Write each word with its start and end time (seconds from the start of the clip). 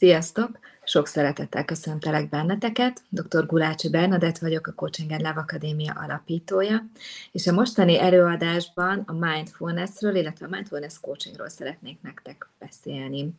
Sziasztok! 0.00 0.58
Sok 0.84 1.06
szeretettel 1.06 1.64
köszöntelek 1.64 2.28
benneteket. 2.28 3.02
Dr. 3.08 3.46
Gulácsi 3.46 3.90
Bernadett 3.90 4.38
vagyok, 4.38 4.66
a 4.66 4.72
Coaching 4.72 5.10
and 5.10 5.20
Love 5.20 5.40
Akadémia 5.40 5.92
alapítója, 5.92 6.84
és 7.32 7.46
a 7.46 7.52
mostani 7.52 7.98
előadásban 7.98 9.02
a 9.06 9.12
mindfulnessről, 9.12 10.14
illetve 10.14 10.46
a 10.46 10.48
mindfulness 10.48 11.00
coachingról 11.00 11.48
szeretnék 11.48 12.02
nektek 12.02 12.48
beszélni. 12.58 13.30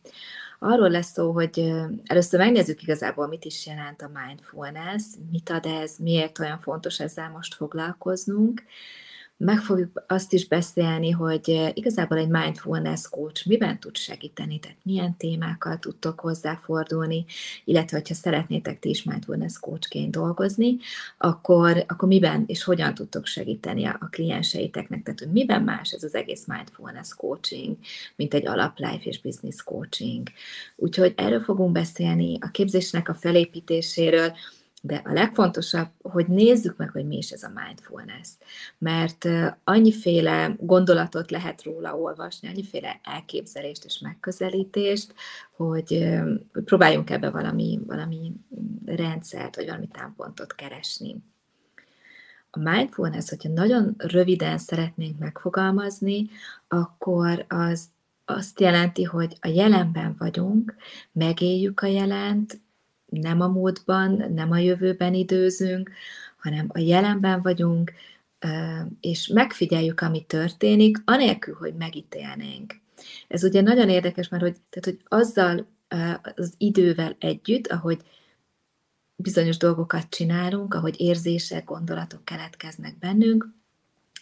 Arról 0.58 0.90
lesz 0.90 1.12
szó, 1.12 1.32
hogy 1.32 1.72
először 2.04 2.40
megnézzük 2.40 2.82
igazából, 2.82 3.26
mit 3.28 3.44
is 3.44 3.66
jelent 3.66 4.02
a 4.02 4.10
mindfulness, 4.24 5.02
mit 5.30 5.50
ad 5.50 5.66
ez, 5.66 5.96
miért 5.98 6.38
olyan 6.38 6.60
fontos 6.60 7.00
ezzel 7.00 7.30
most 7.30 7.54
foglalkoznunk, 7.54 8.62
meg 9.44 9.58
fogjuk 9.58 10.04
azt 10.06 10.32
is 10.32 10.46
beszélni, 10.48 11.10
hogy 11.10 11.50
eh, 11.50 11.70
igazából 11.74 12.18
egy 12.18 12.28
mindfulness 12.28 13.08
coach 13.08 13.48
miben 13.48 13.80
tud 13.80 13.96
segíteni, 13.96 14.58
tehát 14.58 14.76
milyen 14.82 15.16
témákkal 15.16 15.78
tudtok 15.78 16.20
hozzáfordulni, 16.20 17.24
illetve 17.64 17.96
hogyha 17.96 18.14
szeretnétek 18.14 18.78
ti 18.78 18.88
is 18.88 19.02
mindfulness 19.02 19.58
coachként 19.58 20.10
dolgozni, 20.10 20.76
akkor, 21.18 21.84
akkor 21.88 22.08
miben 22.08 22.44
és 22.46 22.64
hogyan 22.64 22.94
tudtok 22.94 23.26
segíteni 23.26 23.84
a, 23.84 23.96
a 24.00 24.06
klienseiteknek, 24.06 25.02
tehát 25.02 25.20
hogy 25.20 25.32
miben 25.32 25.62
más 25.62 25.92
ez 25.92 26.02
az 26.02 26.14
egész 26.14 26.44
mindfulness 26.46 27.14
coaching, 27.16 27.76
mint 28.16 28.34
egy 28.34 28.46
alap 28.46 28.78
life 28.78 29.02
és 29.02 29.20
business 29.20 29.62
coaching. 29.62 30.28
Úgyhogy 30.76 31.12
erről 31.16 31.40
fogunk 31.40 31.72
beszélni, 31.72 32.38
a 32.40 32.50
képzésnek 32.50 33.08
a 33.08 33.14
felépítéséről, 33.14 34.32
de 34.84 35.02
a 35.04 35.12
legfontosabb, 35.12 35.88
hogy 36.02 36.26
nézzük 36.26 36.76
meg, 36.76 36.90
hogy 36.90 37.06
mi 37.06 37.16
is 37.16 37.30
ez 37.30 37.42
a 37.42 37.52
mindfulness. 37.64 38.28
Mert 38.78 39.28
annyiféle 39.64 40.56
gondolatot 40.58 41.30
lehet 41.30 41.62
róla 41.62 41.96
olvasni, 41.96 42.48
annyiféle 42.48 43.00
elképzelést 43.02 43.84
és 43.84 43.98
megközelítést, 43.98 45.14
hogy, 45.56 46.08
próbáljunk 46.64 47.10
ebbe 47.10 47.30
valami, 47.30 47.80
valami 47.86 48.32
rendszert, 48.84 49.56
vagy 49.56 49.66
valami 49.66 49.88
támpontot 49.88 50.54
keresni. 50.54 51.16
A 52.50 52.58
mindfulness, 52.58 53.28
hogyha 53.28 53.48
nagyon 53.48 53.94
röviden 53.98 54.58
szeretnénk 54.58 55.18
megfogalmazni, 55.18 56.28
akkor 56.68 57.44
az 57.48 57.84
azt 58.24 58.60
jelenti, 58.60 59.02
hogy 59.02 59.36
a 59.40 59.48
jelenben 59.48 60.14
vagyunk, 60.18 60.74
megéljük 61.12 61.80
a 61.80 61.86
jelent, 61.86 62.60
nem 63.20 63.40
a 63.40 63.48
múltban, 63.48 64.32
nem 64.34 64.50
a 64.50 64.58
jövőben 64.58 65.14
időzünk, 65.14 65.90
hanem 66.36 66.66
a 66.68 66.78
jelenben 66.78 67.42
vagyunk, 67.42 67.92
és 69.00 69.26
megfigyeljük, 69.26 70.00
ami 70.00 70.24
történik, 70.24 70.96
anélkül, 71.04 71.54
hogy 71.54 71.74
megítélnénk. 71.74 72.80
Ez 73.28 73.44
ugye 73.44 73.60
nagyon 73.60 73.88
érdekes, 73.88 74.28
mert 74.28 74.42
hogy, 74.42 74.56
tehát, 74.70 74.84
hogy 74.84 75.00
azzal 75.20 75.66
az 76.34 76.54
idővel 76.58 77.16
együtt, 77.18 77.66
ahogy 77.66 78.02
bizonyos 79.22 79.56
dolgokat 79.56 80.08
csinálunk, 80.08 80.74
ahogy 80.74 81.00
érzések, 81.00 81.64
gondolatok 81.64 82.24
keletkeznek 82.24 82.98
bennünk, 82.98 83.48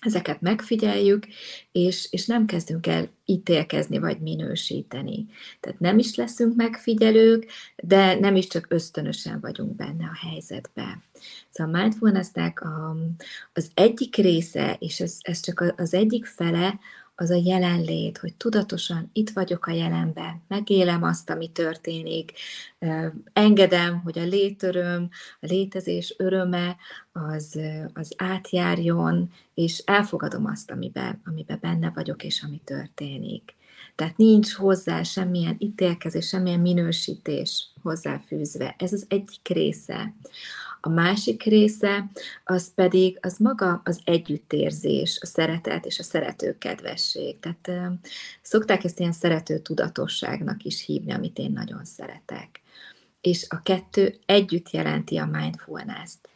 ezeket 0.00 0.40
megfigyeljük, 0.40 1.26
és, 1.72 2.08
és 2.10 2.26
nem 2.26 2.46
kezdünk 2.46 2.86
el 2.86 3.08
ítélkezni 3.24 3.98
vagy 3.98 4.20
minősíteni. 4.20 5.26
Tehát 5.60 5.80
nem 5.80 5.98
is 5.98 6.14
leszünk 6.14 6.54
megfigyelők, 6.56 7.46
de 7.76 8.18
nem 8.18 8.36
is 8.36 8.46
csak 8.46 8.66
ösztönösen 8.68 9.40
vagyunk 9.40 9.76
benne 9.76 10.04
a 10.04 10.28
helyzetben. 10.28 11.02
Szóval 11.50 11.74
a 11.74 11.78
mindfulness-nek 11.78 12.64
az 13.52 13.70
egyik 13.74 14.16
része, 14.16 14.76
és 14.78 15.00
ez, 15.00 15.16
ez 15.20 15.40
csak 15.40 15.74
az 15.76 15.94
egyik 15.94 16.26
fele, 16.26 16.78
az 17.20 17.30
a 17.30 17.40
jelenlét, 17.44 18.18
hogy 18.18 18.34
tudatosan 18.34 19.10
itt 19.12 19.30
vagyok 19.30 19.66
a 19.66 19.70
jelenben, 19.70 20.42
megélem 20.48 21.02
azt, 21.02 21.30
ami 21.30 21.48
történik, 21.48 22.32
engedem, 23.32 24.00
hogy 24.04 24.18
a 24.18 24.24
létöröm, 24.24 25.08
a 25.40 25.46
létezés 25.46 26.14
öröme 26.18 26.76
az, 27.12 27.58
az 27.92 28.14
átjárjon, 28.16 29.32
és 29.54 29.82
elfogadom 29.86 30.46
azt, 30.46 30.70
amiben, 30.70 31.20
amiben 31.24 31.58
benne 31.60 31.90
vagyok, 31.94 32.24
és 32.24 32.42
ami 32.42 32.60
történik. 32.64 33.54
Tehát 33.94 34.16
nincs 34.16 34.52
hozzá 34.52 35.02
semmilyen 35.02 35.56
ítélkezés, 35.58 36.28
semmilyen 36.28 36.60
minősítés 36.60 37.68
hozzáfűzve. 37.82 38.74
Ez 38.78 38.92
az 38.92 39.06
egyik 39.08 39.48
része. 39.48 40.14
A 40.80 40.88
másik 40.88 41.42
része, 41.42 42.10
az 42.44 42.74
pedig 42.74 43.18
az 43.22 43.38
maga 43.38 43.80
az 43.84 44.00
együttérzés, 44.04 45.18
a 45.22 45.26
szeretet 45.26 45.86
és 45.86 45.98
a 45.98 46.02
szerető 46.02 46.58
kedvesség. 46.58 47.38
Tehát 47.40 47.92
szokták 48.42 48.84
ezt 48.84 48.98
ilyen 48.98 49.12
szerető 49.12 49.58
tudatosságnak 49.58 50.62
is 50.62 50.84
hívni, 50.84 51.12
amit 51.12 51.38
én 51.38 51.50
nagyon 51.52 51.84
szeretek. 51.84 52.60
És 53.20 53.46
a 53.48 53.62
kettő 53.62 54.14
együtt 54.26 54.70
jelenti 54.70 55.16
a 55.16 55.26
mindfulness-t. 55.26 56.28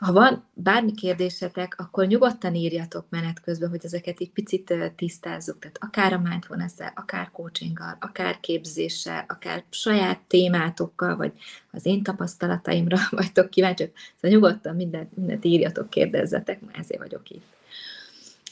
Ha 0.00 0.12
van 0.12 0.44
bármi 0.54 0.92
kérdésetek, 0.92 1.74
akkor 1.78 2.06
nyugodtan 2.06 2.54
írjatok 2.54 3.06
menet 3.08 3.40
közben, 3.40 3.68
hogy 3.68 3.80
ezeket 3.84 4.20
egy 4.20 4.30
picit 4.30 4.74
tisztázzuk, 4.96 5.58
tehát 5.58 5.78
akár 5.80 6.12
a 6.12 6.18
mindfulness 6.18 6.72
akár 6.94 7.30
coachinggal, 7.32 7.96
akár 8.00 8.40
képzéssel, 8.40 9.24
akár 9.28 9.64
saját 9.70 10.20
témátokkal, 10.26 11.16
vagy 11.16 11.32
az 11.70 11.86
én 11.86 12.02
tapasztalataimra 12.02 12.96
vagytok 13.10 13.50
kíváncsiak, 13.50 13.90
szóval 14.14 14.38
nyugodtan 14.38 14.76
mindent, 14.76 15.16
mindent 15.16 15.44
írjatok, 15.44 15.90
kérdezzetek, 15.90 16.60
mert 16.60 16.78
ezért 16.78 17.00
vagyok 17.00 17.30
itt. 17.30 17.44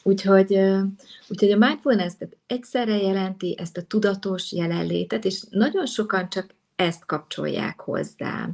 Úgyhogy, 0.02 0.60
úgyhogy 1.28 1.50
a 1.50 1.56
mindfulness 1.56 2.12
egyszerre 2.46 2.96
jelenti 2.96 3.56
ezt 3.58 3.76
a 3.76 3.82
tudatos 3.82 4.52
jelenlétet, 4.52 5.24
és 5.24 5.42
nagyon 5.50 5.86
sokan 5.86 6.28
csak 6.28 6.54
ezt 6.76 7.06
kapcsolják 7.06 7.80
hozzá. 7.80 8.48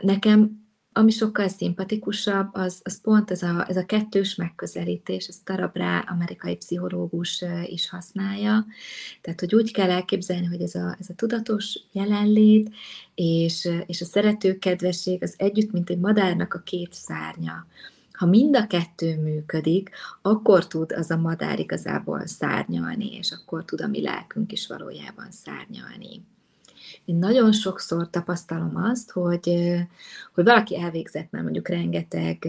Nekem 0.00 0.63
ami 0.96 1.10
sokkal 1.10 1.48
szimpatikusabb, 1.48 2.48
az, 2.52 2.80
az 2.82 3.00
pont 3.00 3.30
ez 3.30 3.42
a, 3.42 3.64
ez 3.68 3.76
a 3.76 3.86
kettős 3.86 4.34
megközelítés, 4.34 5.26
ezt 5.26 5.44
Tarabrá, 5.44 6.04
amerikai 6.06 6.56
pszichológus 6.56 7.44
is 7.66 7.88
használja. 7.88 8.66
Tehát, 9.20 9.40
hogy 9.40 9.54
úgy 9.54 9.72
kell 9.72 9.90
elképzelni, 9.90 10.46
hogy 10.46 10.60
ez 10.60 10.74
a, 10.74 10.96
ez 11.00 11.06
a 11.08 11.14
tudatos 11.14 11.78
jelenlét 11.92 12.70
és, 13.14 13.68
és 13.86 14.00
a 14.00 14.04
szerető 14.04 14.58
kedvesség 14.58 15.22
az 15.22 15.34
együtt, 15.36 15.72
mint 15.72 15.90
egy 15.90 15.98
madárnak 15.98 16.54
a 16.54 16.58
két 16.58 16.92
szárnya. 16.92 17.66
Ha 18.12 18.26
mind 18.26 18.56
a 18.56 18.66
kettő 18.66 19.20
működik, 19.20 19.90
akkor 20.22 20.66
tud 20.66 20.92
az 20.92 21.10
a 21.10 21.16
madár 21.16 21.58
igazából 21.58 22.26
szárnyalni, 22.26 23.16
és 23.16 23.32
akkor 23.32 23.64
tud 23.64 23.80
a 23.80 23.86
mi 23.86 24.02
lelkünk 24.02 24.52
is 24.52 24.66
valójában 24.66 25.30
szárnyalni. 25.30 26.22
Én 27.04 27.16
nagyon 27.16 27.52
sokszor 27.52 28.10
tapasztalom 28.10 28.76
azt, 28.76 29.10
hogy, 29.10 29.50
hogy 30.34 30.44
valaki 30.44 30.80
elvégzett 30.80 31.30
már 31.30 31.42
mondjuk 31.42 31.68
rengeteg 31.68 32.48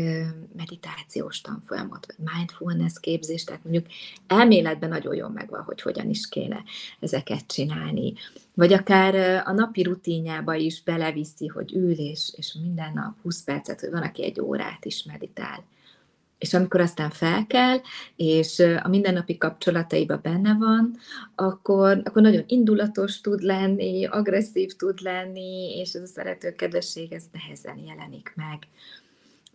meditációs 0.58 1.42
tanfolyamot, 1.42 2.06
vagy 2.06 2.34
mindfulness 2.36 3.00
képzést, 3.00 3.46
tehát 3.46 3.64
mondjuk 3.64 3.86
elméletben 4.28 4.90
nagyon 4.90 5.16
jól 5.16 5.30
megvan, 5.30 5.62
hogy 5.62 5.82
hogyan 5.82 6.10
is 6.10 6.30
kéne 6.30 6.64
ezeket 7.00 7.48
csinálni. 7.48 8.14
Vagy 8.54 8.74
akár 8.74 9.44
a 9.46 9.52
napi 9.52 9.84
rutinjába 9.84 10.54
is 10.54 10.84
beleviszi, 10.84 11.48
hogy 11.48 11.74
ül, 11.76 11.92
és, 11.92 12.34
és 12.36 12.58
minden 12.62 12.92
nap 12.94 13.22
20 13.22 13.44
percet, 13.44 13.80
hogy 13.80 13.92
van, 13.92 14.04
aki 14.04 14.24
egy 14.24 14.42
órát 14.42 14.86
is 14.86 15.04
meditál. 15.04 15.64
És 16.46 16.54
amikor 16.54 16.80
aztán 16.80 17.10
fel 17.10 17.46
kell, 17.48 17.78
és 18.16 18.60
a 18.84 18.88
mindennapi 18.88 19.38
kapcsolataiba 19.38 20.18
benne 20.18 20.54
van, 20.54 20.98
akkor, 21.36 22.02
akkor 22.04 22.22
nagyon 22.22 22.44
indulatos 22.48 23.22
tud 23.22 23.42
lenni, 23.42 24.06
agresszív 24.06 24.72
tud 24.72 25.02
lenni, 25.02 25.78
és 25.80 25.94
ez 25.94 26.02
a 26.02 26.06
szerető 26.06 26.52
kedvesség, 26.52 27.14
ez 27.14 27.24
nehezen 27.32 27.78
jelenik 27.86 28.34
meg. 28.36 28.60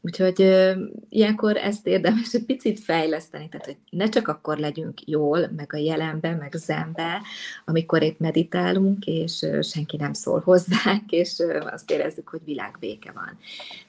Úgyhogy 0.03 0.43
ö, 0.43 0.85
ilyenkor 1.09 1.57
ezt 1.57 1.87
érdemes 1.87 2.35
egy 2.35 2.45
picit 2.45 2.81
fejleszteni, 2.81 3.49
tehát 3.49 3.67
hogy 3.67 3.77
ne 3.91 4.09
csak 4.09 4.29
akkor 4.29 4.59
legyünk 4.59 5.09
jól, 5.09 5.51
meg 5.57 5.73
a 5.73 5.77
jelenben, 5.77 6.37
meg 6.37 6.53
zenbe, 6.53 7.23
amikor 7.65 8.03
épp 8.03 8.19
meditálunk, 8.19 9.07
és 9.07 9.43
ö, 9.43 9.63
senki 9.63 9.97
nem 9.97 10.13
szól 10.13 10.41
hozzánk, 10.41 11.11
és 11.23 11.39
ö, 11.39 11.61
azt 11.61 11.91
érezzük, 11.91 12.29
hogy 12.29 12.41
világbéke 12.45 13.13
van. 13.13 13.39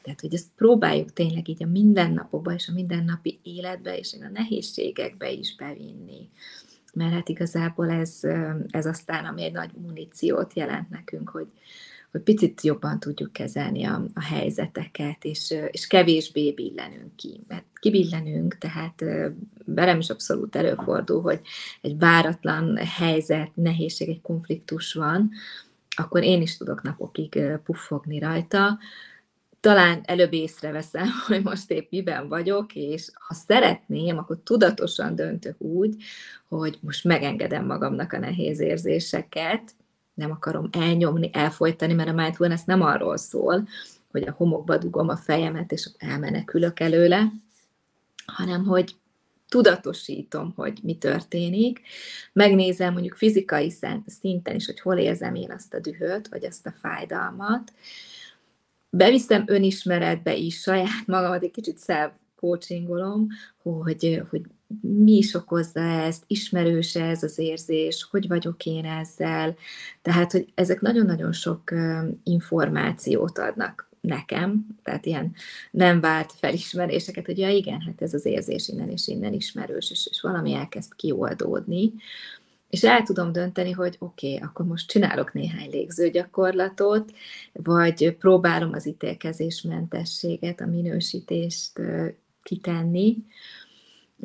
Tehát, 0.01 0.21
hogy 0.21 0.33
ezt 0.33 0.47
próbáljuk 0.55 1.13
tényleg 1.13 1.47
így 1.47 1.63
a 1.63 1.67
mindennapokba, 1.67 2.53
és 2.53 2.67
a 2.67 2.73
mindennapi 2.73 3.39
életbe, 3.43 3.97
és 3.97 4.15
a 4.21 4.29
nehézségekbe 4.33 5.31
is 5.31 5.55
bevinni. 5.55 6.29
Mert 6.93 7.13
hát 7.13 7.29
igazából 7.29 7.89
ez, 7.89 8.19
ez 8.69 8.85
aztán, 8.85 9.25
ami 9.25 9.43
egy 9.43 9.53
nagy 9.53 9.71
muníciót 9.73 10.53
jelent 10.53 10.89
nekünk, 10.89 11.29
hogy, 11.29 11.47
hogy 12.11 12.21
picit 12.21 12.61
jobban 12.61 12.99
tudjuk 12.99 13.33
kezelni 13.33 13.83
a, 13.83 14.05
a 14.13 14.23
helyzeteket, 14.23 15.25
és, 15.25 15.53
és 15.71 15.87
kevésbé 15.87 16.51
billenünk 16.51 17.15
ki. 17.15 17.43
Mert 17.47 17.65
kibillenünk, 17.79 18.57
tehát 18.57 19.03
velem 19.65 19.99
is 19.99 20.09
abszolút 20.09 20.55
előfordul, 20.55 21.21
hogy 21.21 21.41
egy 21.81 21.97
váratlan 21.97 22.77
helyzet, 22.77 23.51
nehézség, 23.53 24.09
egy 24.09 24.21
konfliktus 24.21 24.93
van, 24.93 25.31
akkor 25.97 26.23
én 26.23 26.41
is 26.41 26.57
tudok 26.57 26.81
napokig 26.81 27.39
puffogni 27.63 28.19
rajta, 28.19 28.79
talán 29.59 30.01
előbb 30.05 30.33
észreveszem, 30.33 31.07
hogy 31.27 31.43
most 31.43 31.71
épp 31.71 31.91
miben 31.91 32.27
vagyok, 32.27 32.75
és 32.75 33.09
ha 33.13 33.33
szeretném, 33.33 34.17
akkor 34.17 34.37
tudatosan 34.43 35.15
döntök 35.15 35.61
úgy, 35.61 36.03
hogy 36.47 36.77
most 36.81 37.03
megengedem 37.03 37.65
magamnak 37.65 38.13
a 38.13 38.19
nehéz 38.19 38.59
érzéseket, 38.59 39.75
nem 40.21 40.31
akarom 40.31 40.69
elnyomni, 40.71 41.29
elfolytani, 41.33 41.93
mert 41.93 42.09
a 42.09 42.13
mindfulness 42.13 42.63
nem 42.65 42.81
arról 42.81 43.17
szól, 43.17 43.67
hogy 44.11 44.27
a 44.27 44.31
homokba 44.37 44.77
dugom 44.77 45.09
a 45.09 45.17
fejemet, 45.17 45.71
és 45.71 45.89
elmenekülök 45.97 46.79
előle, 46.79 47.31
hanem 48.25 48.65
hogy 48.65 48.95
tudatosítom, 49.49 50.53
hogy 50.55 50.79
mi 50.83 50.97
történik, 50.97 51.81
megnézem 52.33 52.93
mondjuk 52.93 53.15
fizikai 53.15 53.73
szinten 54.05 54.55
is, 54.55 54.65
hogy 54.65 54.79
hol 54.79 54.97
érzem 54.97 55.35
én 55.35 55.51
azt 55.51 55.73
a 55.73 55.79
dühöt, 55.79 56.27
vagy 56.27 56.45
azt 56.45 56.65
a 56.65 56.73
fájdalmat, 56.81 57.73
beviszem 58.89 59.43
önismeretbe 59.47 60.35
is 60.35 60.59
saját 60.59 61.05
magamat, 61.07 61.43
egy 61.43 61.51
kicsit 61.51 61.79
self 61.79 62.11
coachingolom, 62.35 63.27
hogy, 63.61 64.23
hogy 64.29 64.41
mi 64.81 65.11
is 65.11 65.33
okozza 65.33 65.79
ezt, 65.79 66.23
ismerős 66.27 66.95
ez 66.95 67.23
az 67.23 67.37
érzés, 67.37 68.07
hogy 68.11 68.27
vagyok 68.27 68.65
én 68.65 68.85
ezzel. 68.85 69.55
Tehát, 70.01 70.31
hogy 70.31 70.51
ezek 70.55 70.81
nagyon-nagyon 70.81 71.31
sok 71.31 71.71
információt 72.23 73.37
adnak 73.37 73.89
nekem, 74.01 74.65
tehát 74.83 75.05
ilyen 75.05 75.33
nem 75.71 75.99
várt 75.99 76.31
felismeréseket, 76.31 77.25
hogy 77.25 77.37
ja 77.37 77.49
igen, 77.49 77.81
hát 77.81 78.01
ez 78.01 78.13
az 78.13 78.25
érzés 78.25 78.67
innen 78.67 78.89
és 78.89 79.07
innen 79.07 79.33
ismerős, 79.33 79.91
és, 79.91 80.07
és 80.11 80.21
valami 80.21 80.53
elkezd 80.53 80.95
kioldódni, 80.95 81.93
és 82.71 82.83
el 82.83 83.03
tudom 83.03 83.31
dönteni, 83.31 83.71
hogy 83.71 83.95
oké, 83.99 84.33
okay, 84.33 84.47
akkor 84.47 84.65
most 84.65 84.89
csinálok 84.89 85.33
néhány 85.33 85.69
légzőgyakorlatot, 85.69 87.11
vagy 87.53 88.15
próbálom 88.19 88.73
az 88.73 88.87
ítélkezésmentességet, 88.87 90.61
a 90.61 90.65
minősítést 90.65 91.81
kitenni, 92.43 93.17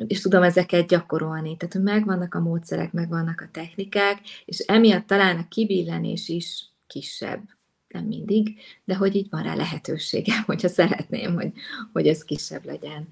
és 0.07 0.21
tudom 0.21 0.43
ezeket 0.43 0.87
gyakorolni. 0.87 1.57
Tehát, 1.57 1.85
megvannak 1.85 2.35
a 2.35 2.39
módszerek, 2.39 2.91
megvannak 2.91 3.41
a 3.41 3.49
technikák, 3.51 4.19
és 4.45 4.59
emiatt 4.59 5.07
talán 5.07 5.37
a 5.37 5.47
kibillenés 5.49 6.29
is 6.29 6.65
kisebb. 6.87 7.41
Nem 7.87 8.05
mindig, 8.05 8.59
de 8.85 8.95
hogy 8.95 9.15
így 9.15 9.27
van 9.29 9.43
rá 9.43 9.55
lehetőségem, 9.55 10.43
hogyha 10.45 10.67
szeretném, 10.67 11.33
hogy, 11.33 11.51
hogy 11.93 12.07
ez 12.07 12.23
kisebb 12.23 12.65
legyen. 12.65 13.07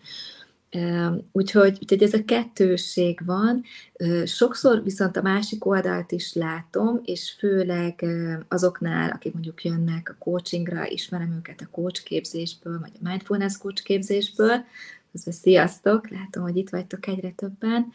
Úgyhogy, 1.32 1.78
úgyhogy 1.82 2.04
ez 2.04 2.14
a 2.14 2.26
kettőség 2.26 3.20
van. 3.26 3.64
Sokszor 4.26 4.84
viszont 4.84 5.18
a 5.18 5.22
másik 5.22 5.66
oldalt 5.66 6.12
is 6.12 6.34
látom, 6.34 7.02
és 7.04 7.36
főleg 7.38 8.06
azoknál, 8.48 9.10
akik 9.10 9.34
mondjuk 9.34 9.64
jönnek 9.64 10.10
a 10.10 10.24
coachingra, 10.24 10.88
ismerem 10.88 11.34
őket 11.38 11.62
a 11.62 11.70
coach 11.72 12.04
képzésből, 12.04 12.80
vagy 12.80 12.92
a 12.94 13.10
mindfulness 13.10 13.58
coach 13.58 13.84
képzésből, 13.84 14.66
közben 15.16 15.34
sziasztok, 15.34 16.10
látom, 16.10 16.44
hogy 16.44 16.56
itt 16.58 16.70
vagytok 16.70 17.08
egyre 17.08 17.32
többen. 17.32 17.92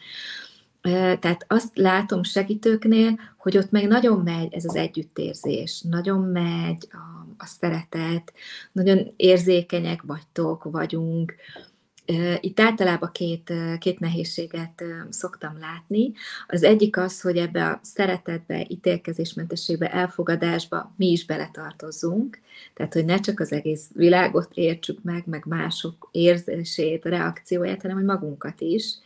Tehát 1.19 1.45
azt 1.47 1.77
látom 1.77 2.23
segítőknél, 2.23 3.19
hogy 3.37 3.57
ott 3.57 3.71
meg 3.71 3.87
nagyon 3.87 4.19
megy 4.19 4.53
ez 4.53 4.65
az 4.65 4.75
együttérzés, 4.75 5.81
nagyon 5.81 6.19
megy 6.21 6.87
a, 6.91 7.27
a 7.37 7.45
szeretet, 7.45 8.33
nagyon 8.71 9.13
érzékenyek 9.15 10.01
vagytok, 10.01 10.63
vagyunk, 10.63 11.35
itt 12.39 12.59
általában 12.59 13.09
két, 13.11 13.53
két 13.79 13.99
nehézséget 13.99 14.83
szoktam 15.09 15.59
látni. 15.59 16.11
Az 16.47 16.63
egyik 16.63 16.97
az, 16.97 17.21
hogy 17.21 17.37
ebbe 17.37 17.65
a 17.65 17.79
szeretetbe, 17.83 18.65
ítélkezésmentességbe, 18.69 19.91
elfogadásba 19.91 20.93
mi 20.97 21.07
is 21.07 21.25
beletartozzunk, 21.25 22.39
tehát 22.73 22.93
hogy 22.93 23.05
ne 23.05 23.19
csak 23.19 23.39
az 23.39 23.51
egész 23.51 23.89
világot 23.93 24.51
értsük 24.53 25.03
meg, 25.03 25.23
meg 25.25 25.45
mások 25.45 26.09
érzését, 26.11 27.05
reakcióját, 27.05 27.81
hanem 27.81 27.97
hogy 27.97 28.05
magunkat 28.05 28.61
is. 28.61 28.97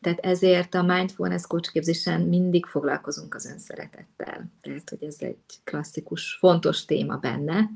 Tehát 0.00 0.18
ezért 0.18 0.74
a 0.74 0.82
mindfulness 0.82 1.46
coach 1.46 1.72
képzésen 1.72 2.20
mindig 2.20 2.66
foglalkozunk 2.66 3.34
az 3.34 3.46
önszeretettel. 3.46 4.50
Tehát, 4.60 4.88
hogy 4.88 5.02
ez 5.02 5.16
egy 5.18 5.36
klasszikus, 5.64 6.36
fontos 6.40 6.84
téma 6.84 7.16
benne, 7.16 7.70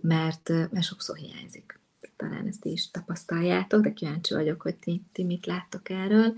mert, 0.00 0.48
mert 0.48 0.82
sokszor 0.82 1.16
hiányzik 1.16 1.79
talán 2.16 2.46
ezt 2.46 2.64
is 2.64 2.90
tapasztaljátok, 2.90 3.82
de 3.82 3.92
kíváncsi 3.92 4.34
vagyok, 4.34 4.60
hogy 4.60 4.74
ti, 4.74 5.02
ti 5.12 5.24
mit 5.24 5.46
láttok 5.46 5.90
erről. 5.90 6.34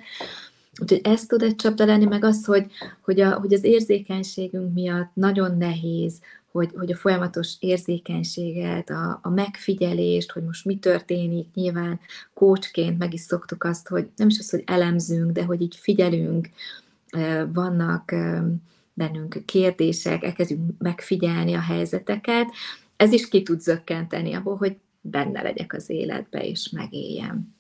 Úgyhogy 0.80 1.00
ezt 1.02 1.28
tud 1.28 1.42
egy 1.42 1.56
csapda 1.56 1.84
lenni, 1.84 2.04
meg 2.04 2.24
az, 2.24 2.44
hogy, 2.44 2.66
hogy, 3.00 3.20
a, 3.20 3.38
hogy 3.38 3.52
az 3.52 3.64
érzékenységünk 3.64 4.74
miatt 4.74 5.10
nagyon 5.14 5.56
nehéz, 5.56 6.20
hogy, 6.50 6.70
hogy 6.74 6.92
a 6.92 6.96
folyamatos 6.96 7.56
érzékenységet, 7.58 8.90
a, 8.90 9.18
a 9.22 9.30
megfigyelést, 9.30 10.32
hogy 10.32 10.42
most 10.42 10.64
mi 10.64 10.78
történik, 10.78 11.46
nyilván 11.54 12.00
kócsként 12.34 12.98
meg 12.98 13.12
is 13.12 13.20
szoktuk 13.20 13.64
azt, 13.64 13.88
hogy 13.88 14.08
nem 14.16 14.28
is 14.28 14.38
az, 14.38 14.50
hogy 14.50 14.62
elemzünk, 14.66 15.32
de 15.32 15.44
hogy 15.44 15.60
így 15.60 15.76
figyelünk, 15.76 16.48
vannak 17.52 18.14
bennünk 18.94 19.42
kérdések, 19.44 20.24
elkezdjük 20.24 20.60
megfigyelni 20.78 21.54
a 21.54 21.60
helyzeteket, 21.60 22.46
ez 22.96 23.12
is 23.12 23.28
ki 23.28 23.42
tud 23.42 23.60
zökkenteni 23.60 24.32
abból, 24.32 24.56
hogy 24.56 24.76
benne 25.02 25.42
legyek 25.42 25.72
az 25.72 25.90
életbe, 25.90 26.46
és 26.46 26.68
megéljem. 26.70 27.54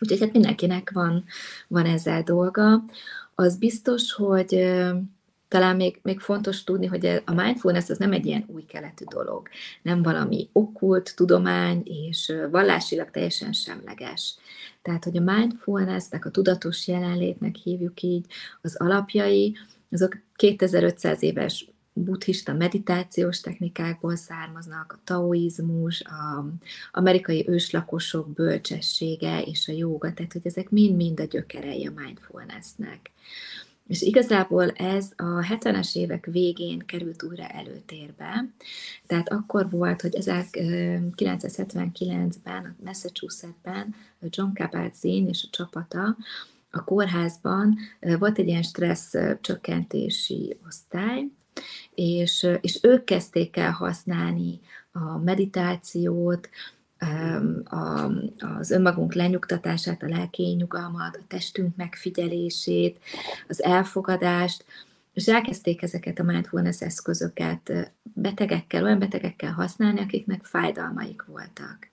Úgyhogy 0.00 0.20
hát 0.20 0.32
mindenkinek 0.32 0.90
van, 0.92 1.24
van 1.68 1.86
ezzel 1.86 2.22
dolga. 2.22 2.84
Az 3.34 3.56
biztos, 3.56 4.12
hogy 4.12 4.72
talán 5.48 5.76
még, 5.76 5.98
még 6.02 6.20
fontos 6.20 6.64
tudni, 6.64 6.86
hogy 6.86 7.22
a 7.24 7.32
mindfulness 7.34 7.88
az 7.88 7.98
nem 7.98 8.12
egy 8.12 8.26
ilyen 8.26 8.44
új 8.46 8.64
keletű 8.64 9.04
dolog, 9.04 9.48
nem 9.82 10.02
valami 10.02 10.48
okkult 10.52 11.16
tudomány, 11.16 11.82
és 11.84 12.32
vallásilag 12.50 13.10
teljesen 13.10 13.52
semleges. 13.52 14.34
Tehát, 14.82 15.04
hogy 15.04 15.16
a 15.16 15.20
mindfulnessnek, 15.20 16.24
a 16.24 16.30
tudatos 16.30 16.88
jelenlétnek 16.88 17.54
hívjuk 17.54 18.02
így, 18.02 18.26
az 18.62 18.76
alapjai, 18.76 19.56
azok 19.90 20.18
2500 20.36 21.22
éves 21.22 21.71
buddhista 21.92 22.52
meditációs 22.52 23.40
technikákból 23.40 24.16
származnak, 24.16 24.92
a 24.92 25.00
taoizmus, 25.04 26.00
a 26.00 26.46
amerikai 26.92 27.48
őslakosok 27.48 28.32
bölcsessége 28.32 29.42
és 29.42 29.68
a 29.68 29.72
jóga, 29.72 30.12
tehát 30.12 30.32
hogy 30.32 30.46
ezek 30.46 30.70
mind-mind 30.70 31.20
a 31.20 31.24
gyökerei 31.24 31.86
a 31.86 31.92
mindfulnessnek. 31.96 33.10
És 33.86 34.02
igazából 34.02 34.70
ez 34.70 35.12
a 35.16 35.24
70-es 35.24 35.96
évek 35.96 36.26
végén 36.26 36.78
került 36.78 37.22
újra 37.22 37.46
előtérbe, 37.46 38.48
tehát 39.06 39.28
akkor 39.28 39.70
volt, 39.70 40.00
hogy 40.00 40.16
1979-ben 40.20 42.64
a 42.64 42.74
Massachusettsben 42.84 43.94
John 44.20 44.54
Kabat-Zinn 44.54 45.28
és 45.28 45.44
a 45.46 45.48
csapata 45.50 46.16
a 46.70 46.84
kórházban 46.84 47.78
volt 48.18 48.38
egy 48.38 48.48
ilyen 48.48 48.62
stressz 48.62 49.14
csökkentési 49.40 50.56
osztály, 50.66 51.26
és, 51.94 52.48
és 52.60 52.78
ők 52.82 53.04
kezdték 53.04 53.56
el 53.56 53.70
használni 53.70 54.60
a 54.92 55.18
meditációt, 55.18 56.48
a, 57.64 58.10
az 58.58 58.70
önmagunk 58.70 59.14
lenyugtatását, 59.14 60.02
a 60.02 60.08
lelki 60.08 60.42
nyugalmat, 60.42 61.16
a 61.16 61.24
testünk 61.28 61.76
megfigyelését, 61.76 62.98
az 63.48 63.62
elfogadást, 63.62 64.64
és 65.12 65.28
elkezdték 65.28 65.82
ezeket 65.82 66.18
a 66.18 66.22
mindfulness 66.22 66.80
eszközöket 66.80 67.92
betegekkel, 68.02 68.84
olyan 68.84 68.98
betegekkel 68.98 69.52
használni, 69.52 70.00
akiknek 70.00 70.44
fájdalmaik 70.44 71.24
voltak. 71.24 71.90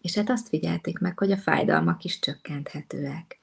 És 0.00 0.14
hát 0.14 0.30
azt 0.30 0.48
figyelték 0.48 0.98
meg, 0.98 1.18
hogy 1.18 1.32
a 1.32 1.36
fájdalmak 1.36 2.04
is 2.04 2.18
csökkenthetőek 2.18 3.38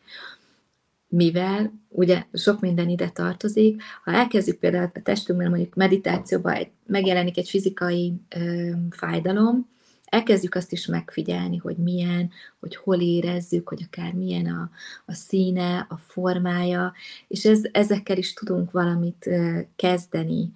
mivel 1.07 1.74
ugye 1.89 2.24
sok 2.33 2.59
minden 2.59 2.89
ide 2.89 3.09
tartozik, 3.09 3.81
ha 4.03 4.12
elkezdjük 4.12 4.59
például 4.59 4.91
a 4.93 5.01
testünkben 5.03 5.50
mondjuk 5.50 5.75
meditációban 5.75 6.53
egy, 6.53 6.69
megjelenik 6.85 7.38
egy 7.38 7.50
fizikai 7.50 8.13
ö, 8.35 8.69
fájdalom, 8.89 9.69
elkezdjük 10.05 10.55
azt 10.55 10.71
is 10.71 10.85
megfigyelni, 10.85 11.57
hogy 11.57 11.77
milyen, 11.77 12.31
hogy 12.59 12.75
hol 12.75 13.01
érezzük, 13.01 13.67
hogy 13.69 13.83
akár 13.85 14.13
milyen 14.13 14.45
a, 14.45 14.69
a 15.05 15.13
színe, 15.13 15.85
a 15.89 15.97
formája, 15.97 16.93
és 17.27 17.45
ez, 17.45 17.62
ezekkel 17.71 18.17
is 18.17 18.33
tudunk 18.33 18.71
valamit 18.71 19.27
ö, 19.27 19.59
kezdeni. 19.75 20.53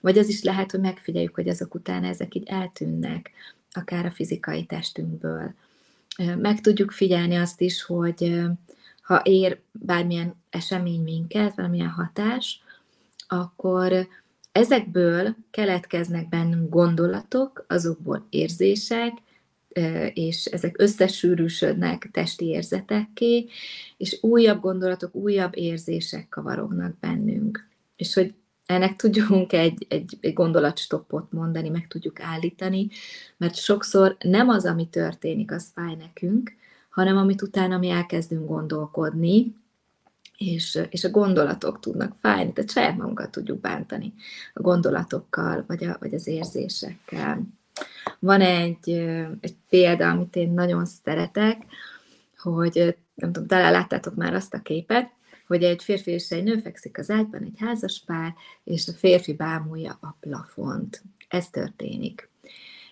Vagy 0.00 0.18
az 0.18 0.28
is 0.28 0.42
lehet, 0.42 0.70
hogy 0.70 0.80
megfigyeljük, 0.80 1.34
hogy 1.34 1.48
azok 1.48 1.74
után 1.74 2.04
ezek 2.04 2.34
így 2.34 2.48
eltűnnek, 2.48 3.30
akár 3.72 4.06
a 4.06 4.10
fizikai 4.10 4.64
testünkből. 4.64 5.54
Meg 6.38 6.60
tudjuk 6.60 6.90
figyelni 6.90 7.36
azt 7.36 7.60
is, 7.60 7.82
hogy 7.82 8.42
ha 9.10 9.20
ér 9.24 9.60
bármilyen 9.72 10.34
esemény 10.50 11.02
minket, 11.02 11.54
valamilyen 11.54 11.88
hatás, 11.88 12.62
akkor 13.28 14.08
ezekből 14.52 15.36
keletkeznek 15.50 16.28
bennünk 16.28 16.68
gondolatok, 16.68 17.64
azokból 17.68 18.26
érzések, 18.28 19.12
és 20.12 20.44
ezek 20.44 20.80
összesűrűsödnek 20.80 22.08
testi 22.12 22.44
érzetekké, 22.44 23.46
és 23.96 24.18
újabb 24.20 24.60
gondolatok, 24.60 25.14
újabb 25.14 25.56
érzések 25.56 26.28
kavarognak 26.28 26.98
bennünk. 26.98 27.68
És 27.96 28.14
hogy 28.14 28.34
ennek 28.66 28.96
tudjunk 28.96 29.52
egy, 29.52 29.86
egy, 29.88 30.18
egy 30.20 30.32
gondolatstoppot 30.32 31.32
mondani, 31.32 31.68
meg 31.68 31.86
tudjuk 31.88 32.20
állítani, 32.20 32.88
mert 33.36 33.54
sokszor 33.54 34.16
nem 34.20 34.48
az, 34.48 34.64
ami 34.64 34.88
történik, 34.88 35.52
az 35.52 35.70
fáj 35.74 35.94
nekünk, 35.94 36.58
hanem 36.90 37.16
amit 37.16 37.42
utána 37.42 37.78
mi 37.78 37.88
elkezdünk 37.88 38.48
gondolkodni, 38.48 39.54
és, 40.36 40.80
és 40.90 41.04
a 41.04 41.10
gondolatok 41.10 41.80
tudnak 41.80 42.16
fájni, 42.20 42.52
tehát 42.52 42.70
saját 42.70 42.96
magunkat 42.96 43.30
tudjuk 43.30 43.60
bántani 43.60 44.12
a 44.54 44.60
gondolatokkal, 44.60 45.64
vagy, 45.66 45.84
a, 45.84 45.96
vagy 46.00 46.14
az 46.14 46.26
érzésekkel. 46.26 47.42
Van 48.18 48.40
egy, 48.40 48.90
egy 49.40 49.54
példa, 49.68 50.08
amit 50.08 50.36
én 50.36 50.52
nagyon 50.52 50.86
szeretek, 50.86 51.62
hogy 52.36 52.96
nem 53.14 53.32
tudom, 53.32 53.48
talán 53.48 53.72
láttátok 53.72 54.14
már 54.14 54.34
azt 54.34 54.54
a 54.54 54.62
képet, 54.62 55.10
hogy 55.46 55.62
egy 55.62 55.82
férfi 55.82 56.10
és 56.10 56.30
egy 56.30 56.42
nő 56.42 56.58
fekszik 56.58 56.98
az 56.98 57.10
ágyban, 57.10 57.42
egy 57.42 57.58
házas 57.58 58.02
pár, 58.06 58.34
és 58.64 58.88
a 58.88 58.92
férfi 58.92 59.32
bámulja 59.32 59.98
a 60.00 60.16
plafont. 60.20 61.02
Ez 61.28 61.48
történik. 61.48 62.28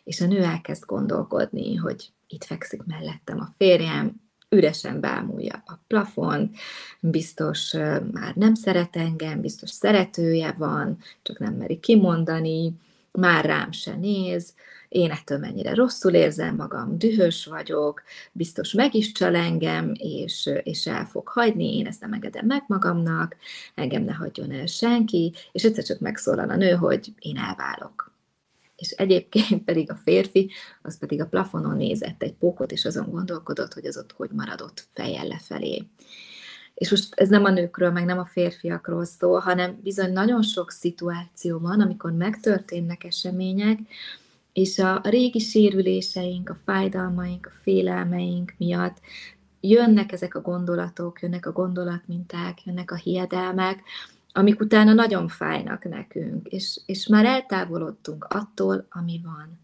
És 0.05 0.21
a 0.21 0.27
nő 0.27 0.43
elkezd 0.43 0.85
gondolkodni, 0.85 1.75
hogy 1.75 2.13
itt 2.29 2.45
fekszik 2.45 2.83
mellettem 2.85 3.41
a 3.41 3.55
férjem, 3.57 4.21
üresen 4.49 5.01
bámulja 5.01 5.63
a 5.67 5.79
plafon, 5.87 6.51
biztos 7.01 7.73
már 8.13 8.35
nem 8.35 8.55
szeret 8.55 8.97
engem, 8.97 9.41
biztos 9.41 9.71
szeretője 9.71 10.55
van, 10.59 10.99
csak 11.23 11.39
nem 11.39 11.55
meri 11.55 11.81
kimondani, 11.81 12.73
már 13.13 13.45
rám 13.45 13.73
se 13.73 13.95
néz, 13.95 14.55
én 14.89 15.11
ettől 15.11 15.39
mennyire 15.39 15.75
rosszul 15.75 16.15
érzem 16.15 16.57
magam, 16.57 16.99
dühös 16.99 17.47
vagyok, 17.47 18.03
biztos 18.33 18.73
meg 18.73 18.95
is 18.95 19.13
csal 19.13 19.35
engem, 19.35 19.93
és, 19.95 20.51
és 20.63 20.87
el 20.87 21.05
fog 21.05 21.29
hagyni, 21.29 21.77
én 21.77 21.87
ezt 21.87 22.01
nem 22.01 22.13
engedem 22.13 22.47
meg 22.47 22.65
magamnak, 22.67 23.37
engem 23.75 24.03
ne 24.03 24.13
hagyjon 24.13 24.53
el 24.53 24.67
senki, 24.67 25.33
és 25.53 25.65
egyszer 25.65 25.85
csak 25.85 25.99
megszólal 25.99 26.51
a 26.51 26.57
nő, 26.57 26.71
hogy 26.71 27.13
én 27.19 27.37
elválok. 27.37 28.08
És 28.79 28.91
egyébként 28.91 29.65
pedig 29.65 29.91
a 29.91 30.01
férfi, 30.05 30.51
az 30.83 30.99
pedig 30.99 31.21
a 31.21 31.27
plafonon 31.27 31.77
nézett 31.77 32.23
egy 32.23 32.35
pókot, 32.35 32.73
és 32.73 32.85
azon 32.85 33.11
gondolkodott, 33.11 33.73
hogy 33.73 33.87
az 33.87 33.97
ott 33.97 34.13
hogy 34.13 34.31
maradott 34.31 34.87
fejjel 34.93 35.27
lefelé. 35.27 35.85
És 36.75 36.91
most 36.91 37.15
ez 37.15 37.29
nem 37.29 37.45
a 37.45 37.51
nőkről, 37.51 37.91
meg 37.91 38.05
nem 38.05 38.19
a 38.19 38.25
férfiakról 38.25 39.05
szól, 39.05 39.39
hanem 39.39 39.81
bizony 39.83 40.13
nagyon 40.13 40.43
sok 40.43 40.71
szituáció 40.71 41.59
van, 41.59 41.81
amikor 41.81 42.13
megtörténnek 42.13 43.05
események, 43.05 43.79
és 44.53 44.79
a, 44.79 45.01
régi 45.05 45.39
sérüléseink, 45.39 46.49
a 46.49 46.59
fájdalmaink, 46.65 47.47
a 47.47 47.57
félelmeink 47.63 48.55
miatt 48.59 49.01
jönnek 49.61 50.13
ezek 50.13 50.35
a 50.35 50.41
gondolatok, 50.41 51.21
jönnek 51.21 51.47
a 51.47 51.53
gondolatminták, 51.53 52.65
jönnek 52.65 52.91
a 52.91 52.97
hiedelmek, 52.97 53.83
amik 54.39 54.61
utána 54.61 54.93
nagyon 54.93 55.29
fájnak 55.29 55.85
nekünk, 55.85 56.47
és, 56.47 56.81
és 56.87 57.07
már 57.07 57.25
eltávolodtunk 57.25 58.25
attól, 58.29 58.87
ami 58.91 59.21
van. 59.25 59.59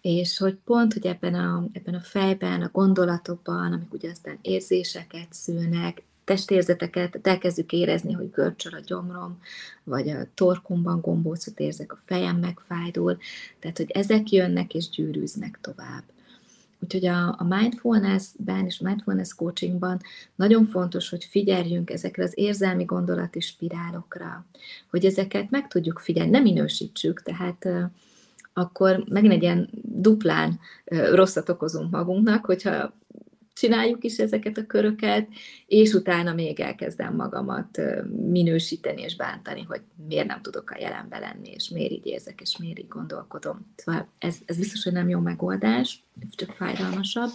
És 0.00 0.38
hogy 0.38 0.58
pont, 0.64 0.92
hogy 0.92 1.06
ebben 1.06 1.34
a, 1.34 1.64
ebben 1.72 1.94
a 1.94 2.00
fejben, 2.00 2.62
a 2.62 2.70
gondolatokban, 2.72 3.72
amik 3.72 3.92
ugye 3.92 4.10
aztán 4.10 4.38
érzéseket 4.42 5.26
szülnek, 5.30 6.02
testérzeteket, 6.24 7.26
elkezdjük 7.26 7.72
érezni, 7.72 8.12
hogy 8.12 8.30
görcsöl 8.30 8.74
a 8.74 8.80
gyomrom, 8.86 9.38
vagy 9.84 10.08
a 10.08 10.26
torkumban 10.34 11.00
gombócot 11.00 11.60
érzek, 11.60 11.92
a 11.92 11.98
fejem 12.04 12.36
megfájdul, 12.36 13.18
tehát 13.58 13.76
hogy 13.76 13.90
ezek 13.90 14.30
jönnek 14.30 14.74
és 14.74 14.88
gyűrűznek 14.88 15.58
tovább. 15.60 16.02
Úgyhogy 16.82 17.06
a, 17.06 17.26
a 17.38 17.44
mindfulness-ben 17.48 18.64
és 18.66 18.78
mindfulness 18.78 19.34
coachingban 19.34 20.00
nagyon 20.34 20.66
fontos, 20.66 21.08
hogy 21.08 21.24
figyeljünk 21.24 21.90
ezekre 21.90 22.22
az 22.22 22.32
érzelmi 22.34 22.84
gondolati 22.84 23.40
spirálokra, 23.40 24.46
hogy 24.90 25.04
ezeket 25.04 25.50
meg 25.50 25.68
tudjuk 25.68 25.98
figyelni, 25.98 26.30
nem 26.30 26.42
minősítsük, 26.42 27.22
tehát 27.22 27.68
akkor 28.52 29.04
megint 29.08 29.32
egy 29.32 29.42
ilyen 29.42 29.68
duplán 29.82 30.60
rosszat 31.12 31.48
okozunk 31.48 31.90
magunknak, 31.90 32.44
hogyha 32.44 32.92
csináljuk 33.52 34.04
is 34.04 34.18
ezeket 34.18 34.58
a 34.58 34.66
köröket, 34.66 35.28
és 35.66 35.92
utána 35.92 36.34
még 36.34 36.60
elkezdem 36.60 37.14
magamat 37.14 37.80
minősíteni 38.30 39.02
és 39.02 39.16
bántani, 39.16 39.62
hogy 39.62 39.80
miért 40.08 40.26
nem 40.26 40.42
tudok 40.42 40.70
a 40.70 40.78
jelenben 40.80 41.20
lenni, 41.20 41.50
és 41.50 41.68
miért 41.68 41.92
így 41.92 42.06
érzek, 42.06 42.40
és 42.40 42.58
miért 42.58 42.78
így 42.78 42.88
gondolkodom. 42.88 43.72
Szóval 43.76 44.08
ez, 44.18 44.36
ez 44.46 44.56
biztos, 44.56 44.82
hogy 44.84 44.92
nem 44.92 45.08
jó 45.08 45.18
megoldás, 45.18 46.04
csak 46.30 46.52
fájdalmasabb. 46.52 47.30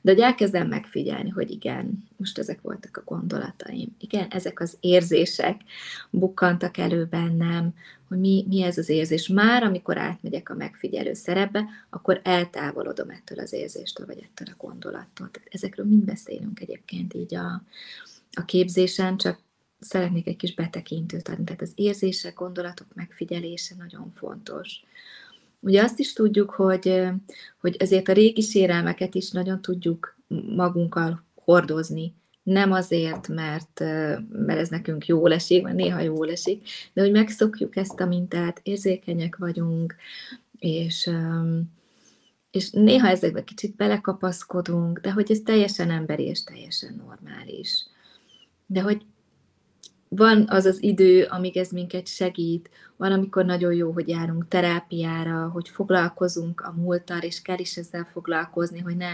De 0.00 0.10
hogy 0.10 0.20
elkezdem 0.20 0.68
megfigyelni, 0.68 1.28
hogy 1.28 1.50
igen, 1.50 2.08
most 2.16 2.38
ezek 2.38 2.60
voltak 2.60 2.96
a 2.96 3.02
gondolataim, 3.04 3.96
igen, 3.98 4.26
ezek 4.30 4.60
az 4.60 4.76
érzések 4.80 5.60
bukkantak 6.10 6.76
elő 6.76 7.04
bennem, 7.04 7.74
hogy 8.08 8.18
mi, 8.18 8.44
mi 8.48 8.62
ez 8.62 8.78
az 8.78 8.88
érzés. 8.88 9.28
Már 9.28 9.62
amikor 9.62 9.98
átmegyek 9.98 10.50
a 10.50 10.54
megfigyelő 10.54 11.12
szerepbe, 11.12 11.64
akkor 11.90 12.20
eltávolodom 12.24 13.10
ettől 13.10 13.38
az 13.38 13.52
érzéstől, 13.52 14.06
vagy 14.06 14.18
ettől 14.22 14.54
a 14.54 14.66
gondolattól. 14.66 15.30
Tehát 15.30 15.48
ezekről 15.50 15.86
mind 15.86 16.04
beszélünk 16.04 16.60
egyébként 16.60 17.14
így 17.14 17.34
a, 17.34 17.62
a 18.32 18.44
képzésen, 18.44 19.16
csak 19.16 19.40
szeretnék 19.80 20.26
egy 20.26 20.36
kis 20.36 20.54
betekintőt 20.54 21.28
adni. 21.28 21.44
Tehát 21.44 21.62
az 21.62 21.72
érzések, 21.74 22.34
gondolatok 22.34 22.86
megfigyelése 22.94 23.74
nagyon 23.78 24.12
fontos. 24.16 24.82
Ugye 25.60 25.82
azt 25.82 25.98
is 25.98 26.12
tudjuk, 26.12 26.50
hogy, 26.50 27.02
hogy 27.60 27.76
ezért 27.78 28.08
a 28.08 28.12
régi 28.12 28.40
sérelmeket 28.40 29.14
is 29.14 29.30
nagyon 29.30 29.62
tudjuk 29.62 30.16
magunkkal 30.56 31.24
hordozni. 31.34 32.14
Nem 32.42 32.72
azért, 32.72 33.28
mert, 33.28 33.80
mert 34.28 34.58
ez 34.58 34.68
nekünk 34.68 35.06
jól 35.06 35.32
esik, 35.32 35.62
vagy 35.62 35.74
néha 35.74 36.00
jól 36.00 36.30
esik, 36.30 36.68
de 36.92 37.00
hogy 37.00 37.10
megszokjuk 37.10 37.76
ezt 37.76 38.00
a 38.00 38.06
mintát, 38.06 38.60
érzékenyek 38.62 39.36
vagyunk, 39.36 39.94
és, 40.58 41.10
és 42.50 42.70
néha 42.70 43.08
ezekbe 43.08 43.44
kicsit 43.44 43.76
belekapaszkodunk, 43.76 44.98
de 44.98 45.12
hogy 45.12 45.30
ez 45.30 45.40
teljesen 45.44 45.90
emberi 45.90 46.24
és 46.24 46.44
teljesen 46.44 47.02
normális. 47.06 47.86
De 48.66 48.80
hogy 48.80 49.02
van 50.08 50.44
az 50.48 50.64
az 50.64 50.82
idő, 50.82 51.24
amíg 51.24 51.56
ez 51.56 51.70
minket 51.70 52.06
segít, 52.06 52.70
van, 52.96 53.12
amikor 53.12 53.44
nagyon 53.44 53.72
jó, 53.72 53.92
hogy 53.92 54.08
járunk 54.08 54.48
terápiára, 54.48 55.48
hogy 55.48 55.68
foglalkozunk 55.68 56.60
a 56.60 56.74
múlttal, 56.76 57.18
és 57.18 57.42
kell 57.42 57.58
is 57.58 57.76
ezzel 57.76 58.08
foglalkozni, 58.12 58.78
hogy 58.78 58.96
ne 58.96 59.10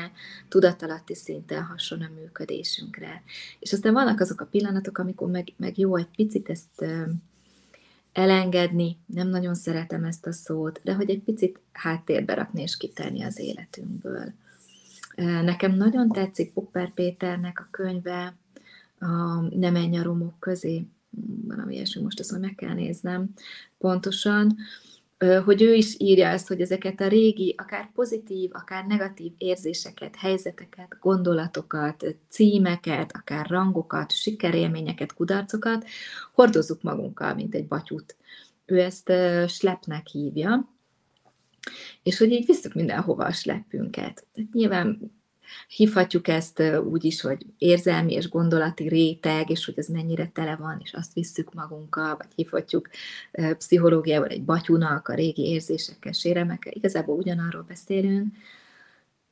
tudatalatti 0.49 1.15
szinten 1.15 1.63
hasson 1.63 2.01
a 2.01 2.11
működésünkre. 2.21 3.23
És 3.59 3.73
aztán 3.73 3.93
vannak 3.93 4.21
azok 4.21 4.41
a 4.41 4.47
pillanatok, 4.51 4.99
amikor 4.99 5.31
meg, 5.31 5.53
meg 5.57 5.79
jó 5.79 5.97
egy 5.97 6.09
picit 6.17 6.49
ezt 6.49 6.85
elengedni, 8.13 8.99
nem 9.07 9.29
nagyon 9.29 9.55
szeretem 9.55 10.05
ezt 10.05 10.27
a 10.27 10.33
szót, 10.33 10.81
de 10.83 10.95
hogy 10.95 11.11
egy 11.11 11.23
picit 11.23 11.61
háttérbe 11.73 12.35
rakni 12.35 12.63
és 12.63 12.77
kitenni 12.77 13.23
az 13.23 13.39
életünkből. 13.39 14.33
Nekem 15.17 15.73
nagyon 15.73 16.09
tetszik 16.09 16.53
Popper 16.53 16.93
Péternek 16.93 17.61
a 17.61 17.69
könyve, 17.71 18.35
a 19.05 19.41
Nem 19.51 19.73
menj 19.73 19.99
a 19.99 20.03
romok 20.03 20.39
közé, 20.39 20.87
valami 21.47 21.75
ilyesmi, 21.75 22.03
most 22.03 22.21
azt 22.21 22.39
meg 22.39 22.55
kell 22.55 22.75
néznem 22.75 23.31
pontosan, 23.79 24.57
hogy 25.45 25.63
ő 25.63 25.75
is 25.75 25.95
írja 25.99 26.29
ezt, 26.29 26.49
hogy 26.49 26.61
ezeket 26.61 27.01
a 27.01 27.09
régi, 27.09 27.55
akár 27.59 27.91
pozitív, 27.93 28.51
akár 28.53 28.87
negatív 28.87 29.33
érzéseket, 29.39 30.17
helyzeteket, 30.17 30.97
gondolatokat, 31.01 32.05
címeket, 32.29 33.13
akár 33.17 33.47
rangokat, 33.47 34.13
sikerélményeket, 34.13 35.15
kudarcokat 35.15 35.85
hordozzuk 36.33 36.83
magunkkal, 36.83 37.35
mint 37.35 37.55
egy 37.55 37.67
batyut. 37.67 38.17
Ő 38.65 38.81
ezt 38.81 39.13
slepnek 39.47 40.07
hívja, 40.07 40.69
és 42.03 42.19
hogy 42.19 42.33
így 42.33 42.47
visszük 42.47 42.75
mindenhova 42.75 43.25
a 43.25 43.33
slepünket. 43.33 44.27
Nyilván 44.53 45.13
Hívhatjuk 45.69 46.29
ezt 46.29 46.63
úgy 46.91 47.05
is, 47.05 47.21
hogy 47.21 47.47
érzelmi 47.59 48.13
és 48.13 48.29
gondolati 48.29 48.89
réteg, 48.89 49.51
és 49.51 49.65
hogy 49.65 49.79
ez 49.79 49.87
mennyire 49.87 50.29
tele 50.29 50.57
van, 50.57 50.81
és 50.83 50.93
azt 50.93 51.13
visszük 51.13 51.55
magunkkal, 51.55 52.17
vagy 52.17 52.29
hívhatjuk 52.35 52.89
pszichológiával 53.33 54.29
egy 54.29 54.45
batyunak, 54.45 55.09
a 55.09 55.15
régi 55.15 55.43
érzésekkel, 55.43 56.13
séremekkel. 56.13 56.73
Igazából 56.77 57.17
ugyanarról 57.17 57.65
beszélünk, 57.69 58.35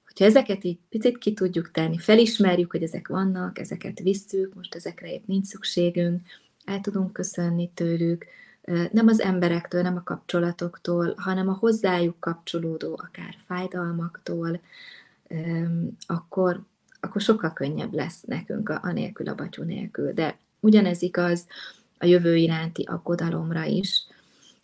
hogyha 0.04 0.25
ezeket 0.25 0.64
így 0.64 0.78
picit 0.88 1.19
ki 1.19 1.33
tudjuk 1.33 1.71
tenni, 1.71 1.99
felismerjük, 1.99 2.71
hogy 2.71 2.83
ezek 2.83 3.09
vannak, 3.09 3.59
ezeket 3.59 4.00
visszük, 4.00 4.54
most 4.54 4.75
ezekre 4.75 5.12
épp 5.12 5.26
nincs 5.26 5.47
szükségünk, 5.47 6.21
el 6.64 6.81
tudunk 6.81 7.12
köszönni 7.12 7.71
tőlük, 7.75 8.26
nem 8.92 9.09
az 9.09 9.21
emberektől, 9.21 9.83
nem 9.83 9.97
a 9.97 10.02
kapcsolatoktól, 10.02 11.14
hanem 11.16 11.49
a 11.49 11.52
hozzájuk 11.52 12.21
kapcsolódó 12.21 13.00
akár 13.02 13.37
fájdalmaktól, 13.47 14.61
akkor, 16.07 16.62
akkor 17.01 17.21
sokkal 17.21 17.53
könnyebb 17.53 17.95
lesz 17.95 18.23
nekünk 18.23 18.69
a, 18.69 18.81
a 18.83 18.93
nélkül, 18.93 19.29
a 19.29 19.35
batyú 19.35 19.62
nélkül. 19.62 20.12
De 20.12 20.39
ugyanez 20.61 21.03
igaz 21.03 21.47
a 21.99 22.07
jövő 22.07 22.37
iránti 22.37 22.83
aggodalomra 22.83 23.65
is, 23.65 24.07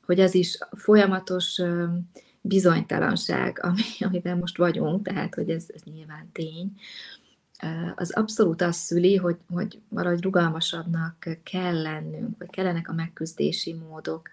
hogy 0.04 0.20
az 0.20 0.34
is 0.34 0.58
folyamatos 0.70 1.62
bizonytalanság, 2.40 3.58
ami, 3.66 3.82
amiben 4.00 4.38
most 4.38 4.56
vagyunk, 4.56 5.06
tehát 5.06 5.34
hogy 5.34 5.50
ez, 5.50 5.66
ez 5.74 5.82
nyilván 5.82 6.28
tény, 6.32 6.72
az 7.94 8.10
abszolút 8.10 8.62
azt 8.62 8.78
szüli, 8.78 9.16
hogy, 9.16 9.36
hogy 9.50 9.80
valahogy 9.88 10.22
rugalmasabbnak 10.22 11.28
kell 11.42 11.82
lennünk, 11.82 12.38
vagy 12.38 12.50
kellenek 12.50 12.88
a 12.88 12.92
megküzdési 12.92 13.72
módok 13.72 14.30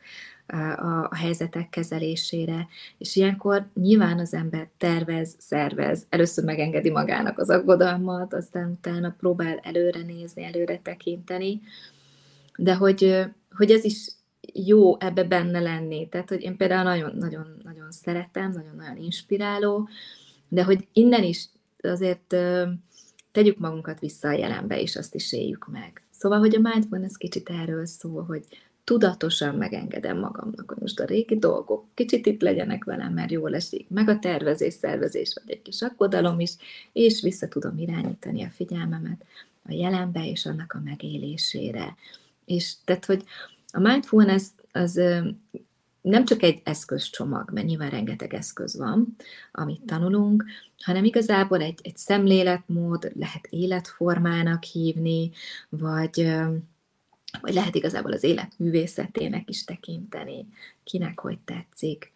a, 0.47 1.15
helyzetek 1.15 1.69
kezelésére, 1.69 2.67
és 2.97 3.15
ilyenkor 3.15 3.67
nyilván 3.73 4.19
az 4.19 4.33
ember 4.33 4.69
tervez, 4.77 5.35
szervez, 5.39 6.05
először 6.09 6.43
megengedi 6.43 6.89
magának 6.89 7.39
az 7.39 7.49
aggodalmat, 7.49 8.33
aztán 8.33 8.69
utána 8.71 9.15
próbál 9.19 9.59
előre 9.63 10.01
nézni, 10.01 10.43
előre 10.43 10.79
tekinteni, 10.79 11.61
de 12.57 12.75
hogy, 12.75 13.25
hogy 13.49 13.71
ez 13.71 13.83
is 13.83 14.11
jó 14.53 14.99
ebbe 14.99 15.23
benne 15.23 15.59
lenni. 15.59 16.09
Tehát, 16.09 16.29
hogy 16.29 16.41
én 16.41 16.57
például 16.57 16.83
nagyon-nagyon 16.83 17.91
szeretem, 17.91 18.51
nagyon-nagyon 18.51 18.97
inspiráló, 18.97 19.89
de 20.47 20.63
hogy 20.63 20.87
innen 20.93 21.23
is 21.23 21.49
azért 21.81 22.35
tegyük 23.31 23.57
magunkat 23.57 23.99
vissza 23.99 24.27
a 24.27 24.31
jelenbe, 24.31 24.81
és 24.81 24.95
azt 24.95 25.15
is 25.15 25.33
éljük 25.33 25.67
meg. 25.71 26.01
Szóval, 26.11 26.39
hogy 26.39 26.55
a 26.55 26.69
mindfulness 26.69 27.17
kicsit 27.17 27.49
erről 27.49 27.85
szól, 27.85 28.23
hogy 28.23 28.43
tudatosan 28.85 29.55
megengedem 29.55 30.19
magamnak, 30.19 30.63
hogy 30.67 30.81
most 30.81 30.99
a 30.99 31.05
régi 31.05 31.39
dolgok 31.39 31.85
kicsit 31.93 32.25
itt 32.25 32.41
legyenek 32.41 32.83
velem, 32.83 33.13
mert 33.13 33.31
jól 33.31 33.55
esik, 33.55 33.89
meg 33.89 34.09
a 34.09 34.19
tervezés, 34.19 34.73
szervezés, 34.73 35.33
vagy 35.33 35.55
egy 35.55 35.61
kis 35.61 35.81
akkodalom 35.81 36.39
is, 36.39 36.51
és 36.93 37.21
vissza 37.21 37.47
tudom 37.47 37.77
irányítani 37.77 38.43
a 38.43 38.49
figyelmemet 38.49 39.25
a 39.67 39.73
jelenbe 39.73 40.29
és 40.29 40.45
annak 40.45 40.73
a 40.73 40.81
megélésére. 40.83 41.95
És 42.45 42.73
tehát, 42.85 43.05
hogy 43.05 43.23
a 43.71 43.79
mindfulness 43.79 44.47
az 44.71 45.01
nem 46.01 46.25
csak 46.25 46.43
egy 46.43 46.61
eszközcsomag, 46.63 47.49
mert 47.53 47.67
nyilván 47.67 47.89
rengeteg 47.89 48.33
eszköz 48.33 48.77
van, 48.77 49.15
amit 49.51 49.81
tanulunk, 49.85 50.45
hanem 50.83 51.03
igazából 51.03 51.61
egy, 51.61 51.79
egy 51.83 51.97
szemléletmód, 51.97 53.11
lehet 53.15 53.47
életformának 53.49 54.63
hívni, 54.63 55.31
vagy, 55.69 56.35
vagy 57.41 57.53
lehet 57.53 57.75
igazából 57.75 58.11
az 58.11 58.23
élet 58.23 58.51
művészetének 58.57 59.49
is 59.49 59.63
tekinteni, 59.63 60.47
kinek 60.83 61.19
hogy 61.19 61.37
tetszik. 61.45 62.13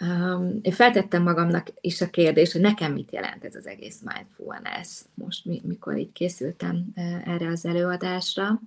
Um, 0.00 0.58
én 0.62 0.72
feltettem 0.72 1.22
magamnak 1.22 1.66
is 1.80 2.00
a 2.00 2.10
kérdést, 2.10 2.52
hogy 2.52 2.60
nekem 2.60 2.92
mit 2.92 3.12
jelent 3.12 3.44
ez 3.44 3.54
az 3.54 3.66
egész 3.66 4.00
mindfulness, 4.04 5.00
most 5.14 5.44
mikor 5.62 5.96
így 5.96 6.12
készültem 6.12 6.84
erre 7.24 7.48
az 7.48 7.66
előadásra, 7.66 8.60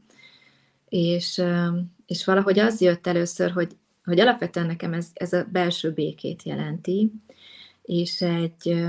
és, 0.89 1.43
és 2.05 2.25
valahogy 2.25 2.59
az 2.59 2.81
jött 2.81 3.07
először, 3.07 3.51
hogy, 3.51 3.75
hogy 4.03 4.19
alapvetően 4.19 4.65
nekem 4.65 4.93
ez, 4.93 5.07
ez 5.13 5.33
a 5.33 5.47
belső 5.51 5.91
békét 5.91 6.43
jelenti, 6.43 7.11
és 7.81 8.21
egy, 8.21 8.83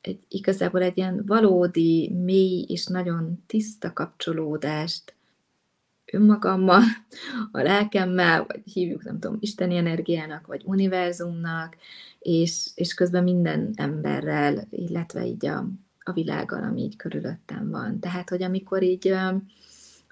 egy 0.00 0.18
igazából 0.28 0.82
egy 0.82 0.96
ilyen 0.96 1.22
valódi, 1.26 2.08
mély 2.08 2.64
és 2.68 2.86
nagyon 2.86 3.42
tiszta 3.46 3.92
kapcsolódást 3.92 5.14
önmagammal, 6.12 6.82
a 7.52 7.60
lelkemmel, 7.60 8.44
vagy 8.46 8.60
hívjuk, 8.72 9.04
nem 9.04 9.18
tudom, 9.18 9.36
isteni 9.40 9.76
energiának, 9.76 10.46
vagy 10.46 10.62
univerzumnak, 10.64 11.76
és, 12.18 12.70
és 12.74 12.94
közben 12.94 13.22
minden 13.22 13.70
emberrel, 13.74 14.66
illetve 14.70 15.26
így 15.26 15.46
a, 15.46 15.66
a 16.00 16.12
világgal, 16.12 16.62
ami 16.62 16.80
így 16.80 16.96
körülöttem 16.96 17.70
van. 17.70 18.00
Tehát, 18.00 18.28
hogy 18.28 18.42
amikor 18.42 18.82
így 18.82 19.14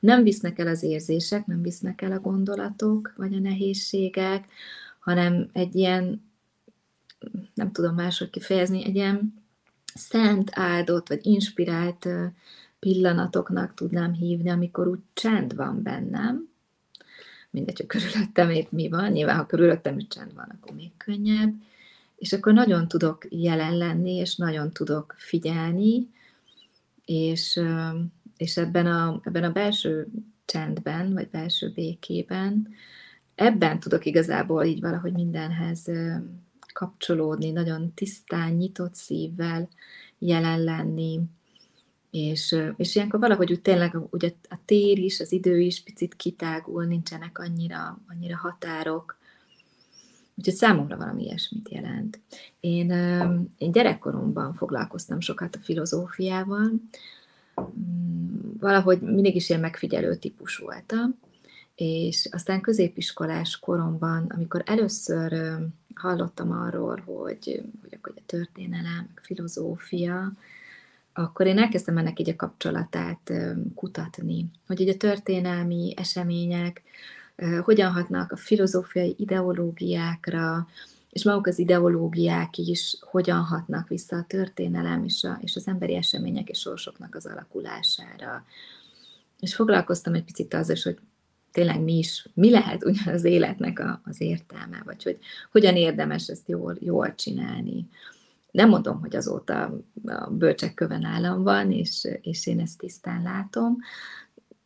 nem 0.01 0.23
visznek 0.23 0.59
el 0.59 0.67
az 0.67 0.83
érzések, 0.83 1.47
nem 1.47 1.63
visznek 1.63 2.03
el 2.03 2.13
a 2.13 2.21
gondolatok, 2.21 3.13
vagy 3.17 3.35
a 3.35 3.39
nehézségek, 3.39 4.45
hanem 4.99 5.49
egy 5.53 5.75
ilyen, 5.75 6.23
nem 7.55 7.73
tudom 7.73 7.95
máshogy 7.95 8.31
kifejezni, 8.31 8.85
egy 8.85 8.95
ilyen 8.95 9.35
szent, 9.95 10.51
áldott, 10.55 11.09
vagy 11.09 11.21
inspirált 11.23 12.09
pillanatoknak 12.81 13.75
tudnám 13.75 14.13
hívni, 14.13 14.51
amikor 14.51 14.89
úgy 14.89 15.01
csend 15.13 15.55
van 15.55 15.83
bennem, 15.83 16.49
mindegy, 17.51 17.77
hogy 17.77 17.87
körülöttem 17.87 18.51
épp 18.51 18.71
mi 18.71 18.89
van, 18.89 19.11
nyilván 19.11 19.37
ha 19.37 19.47
körülöttem 19.47 19.99
is 19.99 20.07
csend 20.09 20.35
van, 20.35 20.59
akkor 20.59 20.77
még 20.77 20.91
könnyebb, 20.97 21.55
és 22.17 22.33
akkor 22.33 22.53
nagyon 22.53 22.89
tudok 22.89 23.27
jelen 23.29 23.77
lenni, 23.77 24.15
és 24.15 24.37
nagyon 24.37 24.73
tudok 24.73 25.15
figyelni, 25.19 26.09
és, 27.05 27.61
és 28.37 28.57
ebben, 28.57 28.87
a, 28.87 29.21
ebben 29.25 29.45
a 29.45 29.53
belső 29.53 30.07
csendben, 30.45 31.13
vagy 31.13 31.29
belső 31.29 31.73
békében, 31.75 32.69
ebben 33.35 33.81
tudok 33.81 34.05
igazából 34.05 34.65
így 34.65 34.81
valahogy 34.81 35.13
mindenhez 35.13 35.91
kapcsolódni, 36.73 37.51
nagyon 37.51 37.95
tisztán, 37.95 38.53
nyitott 38.53 38.95
szívvel 38.95 39.69
jelen 40.19 40.65
lenni, 40.65 41.21
és, 42.11 42.57
és 42.77 42.95
ilyenkor 42.95 43.21
valahogy 43.21 43.51
úgy 43.51 43.61
tényleg 43.61 43.97
ugye 44.11 44.33
a 44.49 44.57
tér 44.65 44.99
is, 44.99 45.21
az 45.21 45.33
idő 45.33 45.61
is 45.61 45.83
picit 45.83 46.17
kitágul, 46.17 46.85
nincsenek 46.85 47.39
annyira, 47.39 47.99
annyira 48.09 48.37
határok. 48.37 49.19
Úgyhogy 50.35 50.55
számomra 50.55 50.97
valami 50.97 51.23
ilyesmit 51.23 51.69
jelent. 51.69 52.21
Én, 52.61 52.91
én 53.59 53.73
gyerekkoromban 53.73 54.55
foglalkoztam 54.55 55.21
sokat 55.21 55.55
a 55.57 55.59
filozófiával, 55.63 56.73
mm, 57.61 58.51
valahogy 58.61 59.01
mindig 59.01 59.35
is 59.35 59.49
ilyen 59.49 59.61
megfigyelő 59.61 60.17
típus 60.17 60.57
voltam, 60.57 61.19
és 61.75 62.29
aztán 62.31 62.61
középiskolás 62.61 63.59
koromban, 63.59 64.27
amikor 64.35 64.63
először 64.67 65.59
hallottam 65.95 66.51
arról, 66.51 67.03
hogy, 67.05 67.63
hogy 67.81 67.95
akkor 67.95 68.13
a 68.17 68.23
történelem, 68.27 69.09
filozófia, 69.23 70.33
akkor 71.21 71.47
én 71.47 71.59
elkezdtem 71.59 71.97
ennek 71.97 72.21
így 72.21 72.31
a 72.31 72.37
kapcsolatát 72.37 73.33
kutatni, 73.75 74.51
hogy 74.67 74.81
így 74.81 74.89
a 74.89 74.97
történelmi 74.97 75.95
események 75.97 76.83
hogyan 77.63 77.93
hatnak 77.93 78.33
a 78.33 78.37
filozófiai 78.37 79.15
ideológiákra, 79.19 80.69
és 81.11 81.25
maguk 81.25 81.47
az 81.47 81.59
ideológiák 81.59 82.59
is 82.59 82.97
hogyan 83.01 83.43
hatnak 83.43 83.89
vissza 83.89 84.17
a 84.17 84.25
történelem 84.29 85.05
és, 85.05 85.25
a, 85.25 85.39
és 85.43 85.57
az 85.57 85.67
emberi 85.67 85.95
események 85.95 86.49
és 86.49 86.59
sorsoknak 86.59 87.15
az 87.15 87.27
alakulására. 87.27 88.45
És 89.41 89.55
foglalkoztam 89.55 90.15
egy 90.15 90.25
picit 90.25 90.55
azzal, 90.55 90.77
hogy 90.83 90.99
tényleg 91.53 91.81
mi 91.81 91.99
is, 91.99 92.29
mi 92.35 92.51
lehet 92.51 92.85
ugyan 92.85 93.15
az 93.15 93.25
életnek 93.25 93.79
a, 93.79 94.01
az 94.05 94.21
értelme, 94.21 94.83
vagy 94.85 95.03
hogy 95.03 95.19
hogyan 95.51 95.77
érdemes 95.77 96.29
ezt 96.29 96.49
jól, 96.49 96.77
jól 96.81 97.15
csinálni 97.15 97.89
nem 98.51 98.69
mondom, 98.69 99.01
hogy 99.01 99.17
azóta 99.17 99.81
a 100.05 100.31
bölcsek 100.31 100.75
köven 100.75 101.05
állam 101.05 101.43
van, 101.43 101.73
és, 101.73 102.09
és 102.21 102.47
én 102.47 102.61
ezt 102.61 102.79
tisztán 102.79 103.23
látom. 103.23 103.77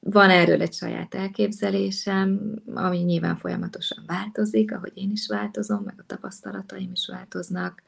Van 0.01 0.31
erről 0.31 0.61
egy 0.61 0.73
saját 0.73 1.15
elképzelésem, 1.15 2.55
ami 2.75 2.99
nyilván 2.99 3.37
folyamatosan 3.37 4.05
változik, 4.07 4.73
ahogy 4.73 4.93
én 4.95 5.11
is 5.11 5.27
változom, 5.27 5.83
meg 5.85 5.95
a 5.99 6.05
tapasztalataim 6.07 6.91
is 6.93 7.07
változnak, 7.07 7.83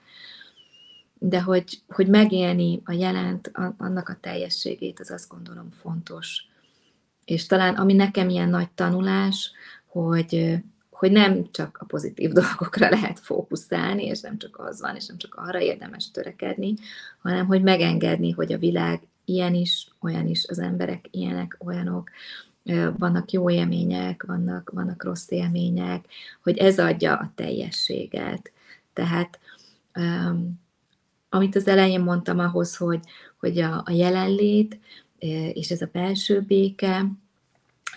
de 1.19 1.43
hogy, 1.43 1.83
hogy 1.89 2.09
megélni 2.09 2.81
a 2.85 2.93
jelent, 2.93 3.51
annak 3.79 4.09
a 4.09 4.19
teljességét, 4.21 5.01
az 5.01 5.11
azt 5.11 5.29
gondolom 5.29 5.71
fontos. 5.71 6.47
És 7.25 7.47
talán 7.47 7.75
ami 7.75 7.93
nekem 7.93 8.29
ilyen 8.29 8.49
nagy 8.49 8.71
tanulás, 8.71 9.53
hogy 9.87 10.59
hogy 10.99 11.13
nem 11.13 11.45
csak 11.51 11.79
a 11.81 11.85
pozitív 11.85 12.33
dolgokra 12.43 12.89
lehet 12.89 13.21
fókuszálni, 13.21 14.05
és 14.05 14.21
nem 14.21 14.39
csak 14.39 14.59
az 14.59 14.81
van, 14.81 14.97
és 14.97 15.07
nem 15.07 15.17
csak 15.17 15.35
arra 15.35 15.61
érdemes 15.61 16.11
törekedni, 16.11 16.75
hanem 17.23 17.47
hogy 17.47 17.63
megengedni, 17.63 18.31
hogy 18.31 18.53
a 18.53 18.59
világ 18.59 19.01
ilyen 19.25 19.55
is, 19.55 19.89
olyan 20.01 20.27
is, 20.27 20.47
az 20.47 20.59
emberek 20.59 21.07
ilyenek, 21.11 21.57
olyanok, 21.65 22.11
vannak 22.97 23.31
jó 23.31 23.51
élmények, 23.51 24.23
vannak, 24.27 24.71
vannak 24.71 25.05
rossz 25.05 25.31
élmények, 25.31 26.07
hogy 26.43 26.59
ez 26.59 26.79
adja 26.79 27.17
a 27.17 27.33
teljességet. 27.35 28.53
Tehát 28.93 29.39
amit 31.29 31.57
az 31.57 31.67
elején 31.67 32.01
mondtam 32.01 32.39
ahhoz, 32.39 32.77
hogy, 32.77 33.01
hogy 33.41 33.59
a, 33.59 33.83
a 33.85 33.91
jelenlét 33.91 34.79
és 35.53 35.71
ez 35.71 35.81
a 35.81 35.89
belső 35.93 36.41
béke, 36.41 37.07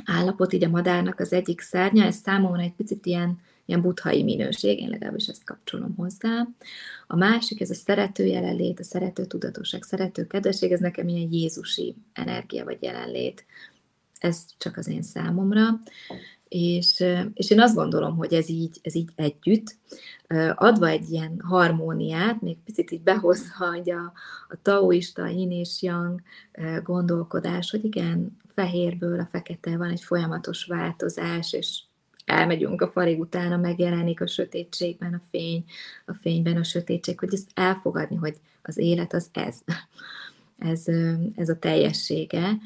állapot, 0.05 0.53
így 0.53 0.63
a 0.63 0.69
madárnak 0.69 1.19
az 1.19 1.33
egyik 1.33 1.62
szárnya, 1.62 2.05
ez 2.05 2.15
számomra 2.15 2.62
egy 2.62 2.73
picit 2.73 3.05
ilyen, 3.05 3.39
ilyen 3.65 3.81
buthai 3.81 4.23
minőség, 4.23 4.79
én 4.79 4.89
legalábbis 4.89 5.27
ezt 5.27 5.43
kapcsolom 5.43 5.95
hozzá. 5.95 6.47
A 7.07 7.15
másik, 7.15 7.62
ez 7.62 7.69
a 7.69 7.73
szerető 7.73 8.25
jelenlét, 8.25 8.79
a 8.79 8.83
szerető 8.83 9.25
tudatosság, 9.25 9.83
szerető 9.83 10.27
kedvesség, 10.27 10.71
ez 10.71 10.79
nekem 10.79 11.07
ilyen 11.07 11.31
Jézusi 11.31 11.95
energia 12.13 12.63
vagy 12.63 12.77
jelenlét. 12.81 13.45
Ez 14.19 14.45
csak 14.57 14.77
az 14.77 14.88
én 14.88 15.01
számomra. 15.01 15.79
És, 16.47 17.03
és 17.33 17.49
én 17.49 17.62
azt 17.62 17.75
gondolom, 17.75 18.17
hogy 18.17 18.33
ez 18.33 18.49
így, 18.49 18.79
ez 18.81 18.95
így 18.95 19.09
együtt, 19.15 19.75
adva 20.55 20.88
egy 20.88 21.09
ilyen 21.09 21.41
harmóniát, 21.43 22.41
még 22.41 22.57
picit 22.65 22.91
így 22.91 23.01
behozva 23.01 23.65
a, 23.65 24.13
a 24.49 24.62
taoista, 24.62 25.27
yin 25.27 25.51
és 25.51 25.81
yang 25.81 26.21
gondolkodás, 26.83 27.71
hogy 27.71 27.83
igen, 27.85 28.38
fehérből 28.59 29.19
a 29.19 29.27
fekete 29.31 29.77
van 29.77 29.89
egy 29.89 30.01
folyamatos 30.01 30.65
változás, 30.65 31.53
és 31.53 31.81
elmegyünk 32.25 32.81
a 32.81 32.87
farig 32.87 33.19
utána, 33.19 33.57
megjelenik 33.57 34.21
a 34.21 34.27
sötétségben 34.27 35.13
a 35.13 35.21
fény, 35.31 35.65
a 36.05 36.13
fényben 36.13 36.57
a 36.57 36.63
sötétség, 36.63 37.19
hogy 37.19 37.33
ezt 37.33 37.49
elfogadni, 37.53 38.15
hogy 38.15 38.35
az 38.61 38.77
élet 38.77 39.13
az 39.13 39.29
ez. 39.31 39.59
ez, 40.71 40.85
ez 41.35 41.49
a 41.49 41.59
teljessége, 41.59 42.57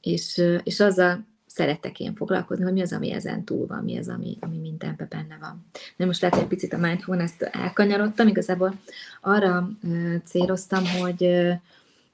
és, 0.00 0.42
és 0.62 0.80
azzal 0.80 1.24
szeretek 1.46 2.00
én 2.00 2.14
foglalkozni, 2.14 2.64
hogy 2.64 2.72
mi 2.72 2.82
az, 2.82 2.92
ami 2.92 3.12
ezen 3.12 3.44
túl 3.44 3.66
van, 3.66 3.84
mi 3.84 3.98
az, 3.98 4.08
ami, 4.08 4.36
ami 4.40 4.56
mindenben 4.56 5.06
benne 5.10 5.36
van. 5.40 5.66
De 5.96 6.06
most 6.06 6.20
lehet, 6.20 6.36
hogy 6.36 6.44
egy 6.44 6.50
picit 6.50 6.72
a 6.72 6.78
mindfulness-t 6.78 7.42
elkanyarodtam, 7.42 8.28
igazából 8.28 8.74
arra 9.20 9.70
céloztam, 10.24 10.84
hogy, 10.86 11.28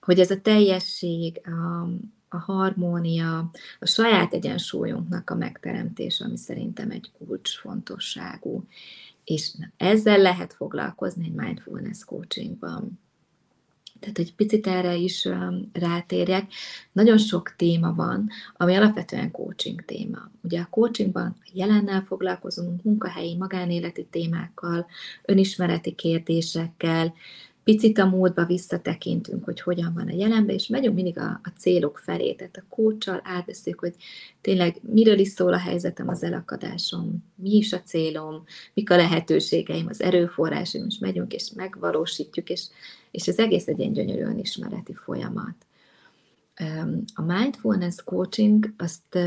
hogy 0.01 0.21
ez 0.21 0.31
a 0.31 0.41
teljesség, 0.41 1.41
a, 1.45 1.89
a 2.35 2.39
harmónia, 2.39 3.51
a 3.81 3.87
saját 3.87 4.33
egyensúlyunknak 4.33 5.31
a 5.31 5.35
megteremtése, 5.35 6.25
ami 6.25 6.37
szerintem 6.37 6.91
egy 6.91 7.11
kulcsfontosságú. 7.19 8.65
És 9.25 9.53
ezzel 9.77 10.19
lehet 10.19 10.53
foglalkozni 10.53 11.25
egy 11.25 11.35
mindfulness 11.35 12.05
coachingban. 12.05 12.99
Tehát 14.01 14.19
egy 14.19 14.35
picit 14.35 14.67
erre 14.67 14.95
is 14.95 15.29
rátérjek. 15.73 16.53
Nagyon 16.93 17.19
sok 17.19 17.55
téma 17.57 17.95
van, 17.95 18.29
ami 18.57 18.75
alapvetően 18.75 19.31
coaching 19.31 19.85
téma. 19.85 20.31
Ugye 20.43 20.61
a 20.61 20.69
coachingban 20.71 21.37
jelennel 21.53 22.03
foglalkozunk, 22.03 22.83
munkahelyi, 22.83 23.37
magánéleti 23.37 24.07
témákkal, 24.11 24.87
önismereti 25.25 25.95
kérdésekkel, 25.95 27.15
picit 27.71 27.99
a 27.99 28.07
múltba 28.07 28.45
visszatekintünk, 28.45 29.45
hogy 29.45 29.61
hogyan 29.61 29.93
van 29.95 30.09
a 30.09 30.15
jelenben, 30.15 30.55
és 30.55 30.67
megyünk 30.67 30.95
mindig 30.95 31.19
a, 31.19 31.41
a 31.43 31.53
célok 31.59 31.99
felé. 31.99 32.33
Tehát 32.33 32.57
a 32.57 32.75
kócsal 32.75 33.21
átveszünk, 33.25 33.81
hogy 33.81 33.95
tényleg 34.41 34.77
miről 34.81 35.19
is 35.19 35.29
szól 35.29 35.53
a 35.53 35.59
helyzetem, 35.59 36.09
az 36.09 36.23
elakadásom, 36.23 37.25
mi 37.35 37.57
is 37.57 37.73
a 37.73 37.83
célom, 37.83 38.45
mik 38.75 38.91
a 38.91 38.97
lehetőségeim, 38.97 39.87
az 39.89 40.03
erőforrásaim, 40.03 40.87
és 40.89 40.99
megyünk 40.99 41.33
és 41.33 41.51
megvalósítjuk, 41.55 42.51
és, 42.51 42.67
és 43.11 43.29
ez 43.29 43.39
egész 43.39 43.67
egy 43.67 43.79
ilyen 43.79 43.93
gyönyörű 43.93 44.23
önismereti 44.23 44.95
folyamat. 44.95 45.57
A 47.15 47.23
mindfulness 47.23 47.97
coaching, 48.05 48.73
azt, 48.77 49.19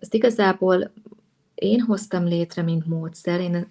azt 0.00 0.14
igazából 0.14 0.92
én 1.54 1.80
hoztam 1.80 2.24
létre, 2.24 2.62
mint 2.62 2.86
módszer. 2.86 3.40
Én 3.40 3.68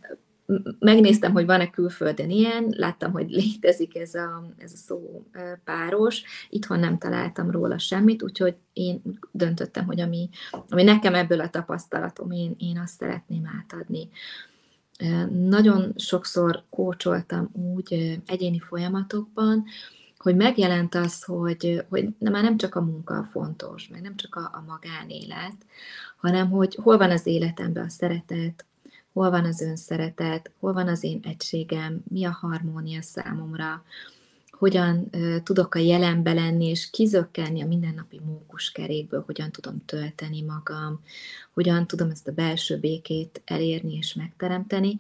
megnéztem, 0.80 1.32
hogy 1.32 1.46
van-e 1.46 1.70
külföldön 1.70 2.30
ilyen, 2.30 2.74
láttam, 2.78 3.12
hogy 3.12 3.30
létezik 3.30 3.98
ez 3.98 4.14
a, 4.14 4.54
ez 4.58 4.72
a 4.74 4.78
szó 4.78 5.26
páros, 5.64 6.22
itthon 6.50 6.80
nem 6.80 6.98
találtam 6.98 7.52
róla 7.52 7.78
semmit, 7.78 8.24
úgyhogy 8.24 8.56
én 8.74 9.02
döntöttem, 9.32 9.86
hogy 9.86 10.00
ami, 10.02 10.30
ami 10.70 10.84
nekem 10.84 11.16
ebből 11.16 11.40
a 11.40 11.50
tapasztalatom, 11.50 12.32
én, 12.32 12.56
én 12.58 12.80
azt 12.80 13.00
szeretném 13.00 13.44
átadni. 13.60 14.10
Nagyon 15.30 15.94
sokszor 15.96 16.64
kócsoltam 16.70 17.50
úgy 17.76 18.20
egyéni 18.26 18.60
folyamatokban, 18.60 19.64
hogy 20.18 20.36
megjelent 20.36 20.96
az, 20.96 21.24
hogy, 21.24 21.86
hogy 21.90 22.10
már 22.20 22.44
nem 22.44 22.58
csak 22.58 22.76
a 22.76 22.82
munka 22.82 23.28
fontos, 23.32 23.88
meg 23.88 24.02
nem 24.02 24.16
csak 24.16 24.36
a, 24.36 24.40
a 24.40 24.64
magánélet, 24.68 25.56
hanem 26.18 26.50
hogy 26.50 26.76
hol 26.76 26.98
van 26.98 27.12
az 27.12 27.26
életemben 27.26 27.86
a 27.86 27.90
szeretet, 27.90 28.66
hol 29.14 29.30
van 29.30 29.46
az 29.46 29.62
önszeretet, 29.62 30.52
hol 30.60 30.74
van 30.74 30.88
az 30.88 31.04
én 31.04 31.20
egységem, 31.24 32.04
mi 32.10 32.26
a 32.26 32.38
harmónia 32.42 33.02
számomra, 33.02 33.84
hogyan 34.52 35.10
tudok 35.44 35.76
a 35.76 35.80
jelenbe 35.80 36.34
lenni, 36.34 36.66
és 36.66 36.90
kizökkenni 36.90 37.62
a 37.62 37.68
mindennapi 37.68 38.20
mókuskerékből, 38.26 39.24
hogyan 39.26 39.52
tudom 39.52 39.86
tölteni 39.86 40.42
magam, 40.42 41.02
hogyan 41.54 41.88
tudom 41.88 42.10
ezt 42.10 42.28
a 42.28 42.32
belső 42.32 42.80
békét 42.80 43.42
elérni 43.46 43.94
és 43.94 44.14
megteremteni. 44.14 44.98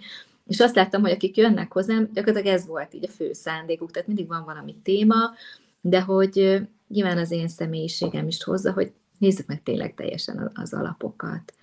És 0.47 0.59
azt 0.59 0.75
láttam, 0.75 1.01
hogy 1.01 1.11
akik 1.11 1.37
jönnek 1.37 1.71
hozzám, 1.71 2.09
gyakorlatilag 2.13 2.55
ez 2.55 2.65
volt 2.65 2.93
így 2.93 3.05
a 3.05 3.11
fő 3.11 3.33
szándékuk, 3.33 3.91
tehát 3.91 4.07
mindig 4.07 4.27
van 4.27 4.45
valami 4.45 4.75
téma, 4.83 5.31
de 5.81 6.01
hogy 6.01 6.61
nyilván 6.87 7.17
az 7.17 7.31
én 7.31 7.47
személyiségem 7.47 8.27
is 8.27 8.43
hozza, 8.43 8.71
hogy 8.71 8.91
nézzük 9.17 9.47
meg 9.47 9.63
tényleg 9.63 9.93
teljesen 9.93 10.51
az 10.53 10.73
alapokat. 10.73 11.53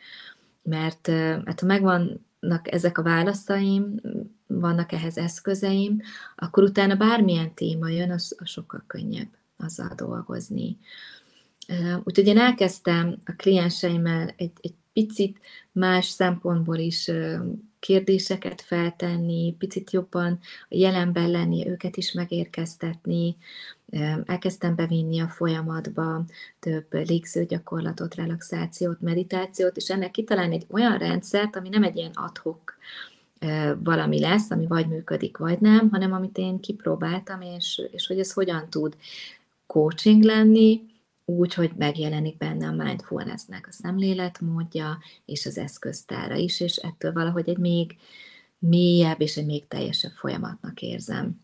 Mert, 0.63 1.07
mert 1.45 1.61
ha 1.61 1.67
megvan 1.67 2.27
ezek 2.63 2.99
a 2.99 3.03
válaszaim, 3.03 4.01
vannak 4.47 4.93
ehhez 4.93 5.17
eszközeim, 5.17 6.01
akkor 6.37 6.63
utána 6.63 6.97
bármilyen 6.97 7.55
téma 7.55 7.89
jön, 7.89 8.11
az, 8.11 8.37
az 8.39 8.49
sokkal 8.49 8.85
könnyebb 8.87 9.29
azzal 9.57 9.93
dolgozni. 9.97 10.79
Úgyhogy 12.05 12.27
én 12.27 12.39
elkezdtem 12.39 13.19
a 13.25 13.33
klienseimmel 13.37 14.35
egy, 14.37 14.53
egy 14.61 14.75
picit 14.93 15.39
más 15.73 16.07
szempontból 16.07 16.77
is 16.77 17.11
kérdéseket 17.79 18.61
feltenni, 18.61 19.55
picit 19.59 19.91
jobban 19.91 20.39
a 20.69 20.77
jelenben 20.77 21.31
lenni, 21.31 21.69
őket 21.69 21.97
is 21.97 22.13
megérkeztetni, 22.13 23.37
elkezdtem 24.25 24.75
bevinni 24.75 25.21
a 25.21 25.29
folyamatba 25.29 26.25
több 26.59 26.87
légzőgyakorlatot, 26.91 28.15
relaxációt, 28.15 29.01
meditációt, 29.01 29.77
és 29.77 29.89
ennek 29.89 30.11
kitalálni 30.11 30.55
egy 30.55 30.67
olyan 30.71 30.99
rendszert, 30.99 31.57
ami 31.57 31.69
nem 31.69 31.83
egy 31.83 31.97
ilyen 31.97 32.13
adhok 32.15 32.79
valami 33.83 34.21
lesz, 34.21 34.51
ami 34.51 34.67
vagy 34.67 34.89
működik, 34.89 35.37
vagy 35.37 35.61
nem, 35.61 35.91
hanem 35.91 36.13
amit 36.13 36.39
én 36.39 36.61
kipróbáltam, 36.61 37.41
és, 37.41 37.83
és 37.93 38.07
hogy 38.07 38.19
ez 38.19 38.33
hogyan 38.33 38.71
tud 38.71 38.97
coaching 39.67 40.23
lenni, 40.23 40.89
úgy, 41.25 41.55
hogy 41.55 41.71
megjelenik 41.77 42.37
benne 42.37 42.67
a 42.67 42.73
mindfulnessnek 42.73 43.67
a 43.69 43.73
szemléletmódja 43.73 44.99
és 45.25 45.47
az 45.47 45.59
eszköztára 45.59 46.35
is, 46.35 46.61
és 46.61 46.77
ettől 46.77 47.13
valahogy 47.13 47.49
egy 47.49 47.59
még 47.59 47.97
mélyebb 48.59 49.21
és 49.21 49.37
egy 49.37 49.47
még 49.47 49.69
teljesebb 49.69 50.13
folyamatnak 50.13 50.83
érzem. 50.83 51.41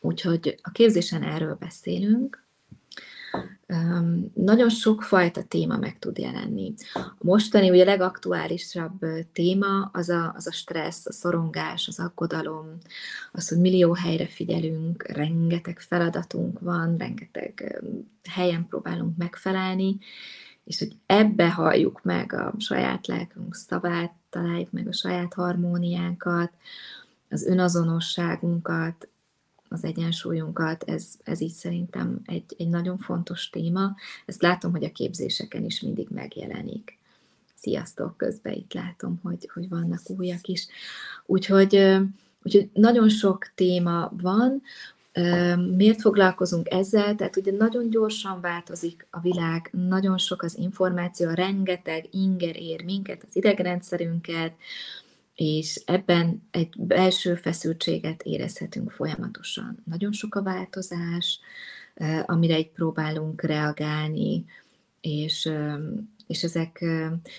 Úgyhogy 0.00 0.58
a 0.62 0.70
képzésen 0.70 1.22
erről 1.22 1.54
beszélünk. 1.54 2.44
Nagyon 4.34 4.68
sokfajta 4.68 5.42
téma 5.42 5.76
meg 5.76 5.98
tud 5.98 6.18
jelenni. 6.18 6.74
A 6.92 7.14
mostani, 7.18 7.70
ugye 7.70 7.84
legaktuálisabb 7.84 9.04
téma 9.32 9.90
az 9.92 10.08
a, 10.08 10.32
az 10.36 10.46
a 10.46 10.52
stressz, 10.52 11.06
a 11.06 11.12
szorongás, 11.12 11.88
az 11.88 12.00
aggodalom, 12.00 12.78
az, 13.32 13.48
hogy 13.48 13.58
millió 13.58 13.92
helyre 13.92 14.26
figyelünk, 14.26 15.08
rengeteg 15.08 15.78
feladatunk 15.78 16.58
van, 16.58 16.96
rengeteg 16.96 17.80
helyen 18.28 18.66
próbálunk 18.66 19.16
megfelelni, 19.16 19.98
és 20.64 20.78
hogy 20.78 20.96
ebbe 21.06 21.50
halljuk 21.50 22.02
meg 22.02 22.32
a 22.32 22.54
saját 22.58 23.06
lelkünk 23.06 23.54
szavát, 23.54 24.12
találjuk 24.30 24.70
meg 24.70 24.88
a 24.88 24.92
saját 24.92 25.34
harmóniánkat, 25.34 26.52
az 27.28 27.46
önazonosságunkat, 27.46 29.08
az 29.72 29.84
egyensúlyunkat, 29.84 30.82
ez, 30.82 31.06
ez 31.24 31.40
így 31.40 31.52
szerintem 31.52 32.20
egy, 32.24 32.54
egy 32.58 32.68
nagyon 32.68 32.98
fontos 32.98 33.50
téma. 33.50 33.94
Ezt 34.26 34.42
látom, 34.42 34.70
hogy 34.70 34.84
a 34.84 34.92
képzéseken 34.92 35.64
is 35.64 35.80
mindig 35.80 36.08
megjelenik. 36.10 36.98
Sziasztok, 37.54 38.16
közben 38.16 38.52
itt 38.52 38.72
látom, 38.72 39.20
hogy, 39.22 39.50
hogy 39.52 39.68
vannak 39.68 40.00
újak 40.06 40.46
is. 40.46 40.66
Úgyhogy, 41.26 41.98
úgyhogy 42.42 42.70
nagyon 42.72 43.08
sok 43.08 43.52
téma 43.54 44.12
van, 44.20 44.62
Miért 45.76 46.00
foglalkozunk 46.00 46.70
ezzel? 46.70 47.14
Tehát 47.14 47.36
ugye 47.36 47.52
nagyon 47.52 47.90
gyorsan 47.90 48.40
változik 48.40 49.06
a 49.10 49.20
világ, 49.20 49.70
nagyon 49.88 50.18
sok 50.18 50.42
az 50.42 50.58
információ, 50.58 51.30
rengeteg 51.30 52.06
inger 52.10 52.56
ér 52.56 52.84
minket, 52.84 53.24
az 53.28 53.36
idegrendszerünket, 53.36 54.52
és 55.40 55.82
ebben 55.84 56.42
egy 56.50 56.74
belső 56.78 57.34
feszültséget 57.34 58.22
érezhetünk 58.22 58.90
folyamatosan. 58.90 59.82
Nagyon 59.84 60.12
sok 60.12 60.34
a 60.34 60.42
változás, 60.42 61.40
amire 62.26 62.54
egy 62.54 62.70
próbálunk 62.70 63.42
reagálni, 63.42 64.44
és, 65.00 65.50
és 66.26 66.42
ezek 66.42 66.84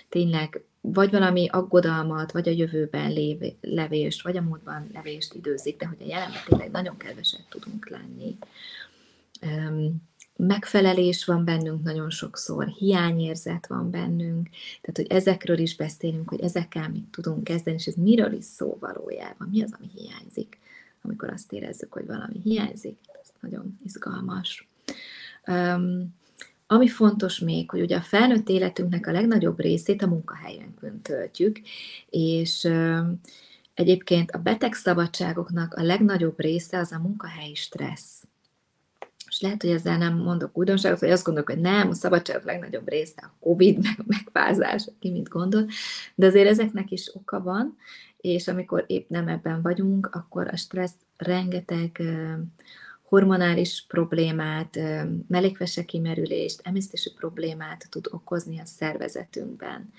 tényleg 0.09 0.63
vagy 0.81 1.11
valami 1.11 1.47
aggodalmat, 1.47 2.31
vagy 2.31 2.47
a 2.47 2.51
jövőben 2.51 3.11
lév, 3.11 3.37
levést, 3.61 4.21
vagy 4.21 4.37
a 4.37 4.41
múltban 4.41 4.89
levést 4.93 5.33
időzik, 5.33 5.77
de 5.77 5.85
hogy 5.87 6.01
a 6.01 6.05
jelenben 6.05 6.41
tényleg 6.45 6.71
nagyon 6.71 6.97
keveset 6.97 7.45
tudunk 7.49 7.89
lenni 7.89 8.37
megfelelés 10.35 11.25
van 11.25 11.45
bennünk 11.45 11.83
nagyon 11.83 12.09
sokszor, 12.09 12.67
hiányérzet 12.67 13.67
van 13.67 13.91
bennünk, 13.91 14.49
tehát 14.81 14.95
hogy 14.95 15.07
ezekről 15.09 15.57
is 15.57 15.75
beszélünk, 15.75 16.29
hogy 16.29 16.41
ezekkel 16.41 16.89
mit 16.89 17.05
tudunk 17.11 17.43
kezdeni, 17.43 17.75
és 17.79 17.85
ez 17.85 17.95
miről 17.95 18.33
is 18.33 18.45
szó 18.45 18.77
valójában, 18.79 19.47
mi 19.51 19.63
az, 19.63 19.73
ami 19.77 19.89
hiányzik, 19.95 20.59
amikor 21.03 21.29
azt 21.29 21.53
érezzük, 21.53 21.93
hogy 21.93 22.05
valami 22.05 22.39
hiányzik, 22.43 22.97
ez 23.21 23.29
nagyon 23.39 23.79
izgalmas. 23.85 24.67
Um, 25.47 26.15
ami 26.67 26.87
fontos 26.87 27.39
még, 27.39 27.69
hogy 27.69 27.81
ugye 27.81 27.95
a 27.95 28.01
felnőtt 28.01 28.49
életünknek 28.49 29.07
a 29.07 29.11
legnagyobb 29.11 29.59
részét 29.59 30.01
a 30.01 30.07
munkahelyünkön 30.07 31.01
töltjük, 31.01 31.59
és 32.09 32.63
um, 32.63 33.19
egyébként 33.73 34.31
a 34.31 34.37
betegszabadságoknak 34.37 35.73
a 35.73 35.83
legnagyobb 35.83 36.39
része 36.39 36.77
az 36.77 36.91
a 36.91 36.99
munkahelyi 36.99 37.55
stressz 37.55 38.23
lehet, 39.41 39.61
hogy 39.61 39.71
ezzel 39.71 39.97
nem 39.97 40.17
mondok 40.17 40.57
újdonságot, 40.57 40.99
vagy 40.99 41.09
azt 41.09 41.23
gondolok, 41.23 41.49
hogy 41.49 41.59
nem, 41.59 41.89
a 41.89 41.93
szabadságok 41.93 42.43
legnagyobb 42.43 42.89
része 42.89 43.21
a 43.21 43.33
Covid, 43.39 43.83
meg 43.83 43.95
a 43.97 44.03
megfázás, 44.05 44.87
ki 44.99 45.11
mit 45.11 45.29
gondol, 45.29 45.67
de 46.15 46.25
azért 46.25 46.47
ezeknek 46.47 46.91
is 46.91 47.15
oka 47.15 47.41
van, 47.41 47.77
és 48.17 48.47
amikor 48.47 48.83
épp 48.87 49.09
nem 49.09 49.27
ebben 49.27 49.61
vagyunk, 49.61 50.09
akkor 50.15 50.47
a 50.51 50.55
stressz 50.55 50.95
rengeteg 51.17 52.01
hormonális 53.01 53.85
problémát, 53.87 54.79
mellékvese 55.27 55.83
kimerülést, 55.85 56.59
emésztési 56.63 57.11
problémát 57.13 57.87
tud 57.89 58.07
okozni 58.11 58.59
a 58.59 58.65
szervezetünkben. 58.65 59.93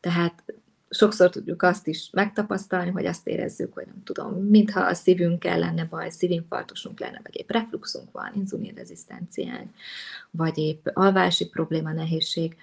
Tehát 0.00 0.42
sokszor 0.90 1.30
tudjuk 1.30 1.62
azt 1.62 1.86
is 1.86 2.10
megtapasztalni, 2.12 2.90
hogy 2.90 3.06
azt 3.06 3.28
érezzük, 3.28 3.74
hogy 3.74 3.86
nem 3.86 4.02
tudom, 4.04 4.32
mintha 4.32 4.80
a 4.80 4.94
szívünkkel 4.94 5.58
lenne 5.58 5.84
baj, 5.84 6.10
szívinfarktusunk 6.10 7.00
lenne, 7.00 7.20
vagy 7.22 7.36
épp 7.36 7.50
refluxunk 7.50 8.12
van, 8.12 8.32
inzulinrezisztenciánk, 8.34 9.70
vagy 10.30 10.58
épp 10.58 10.86
alvási 10.92 11.48
probléma, 11.48 11.92
nehézség. 11.92 12.56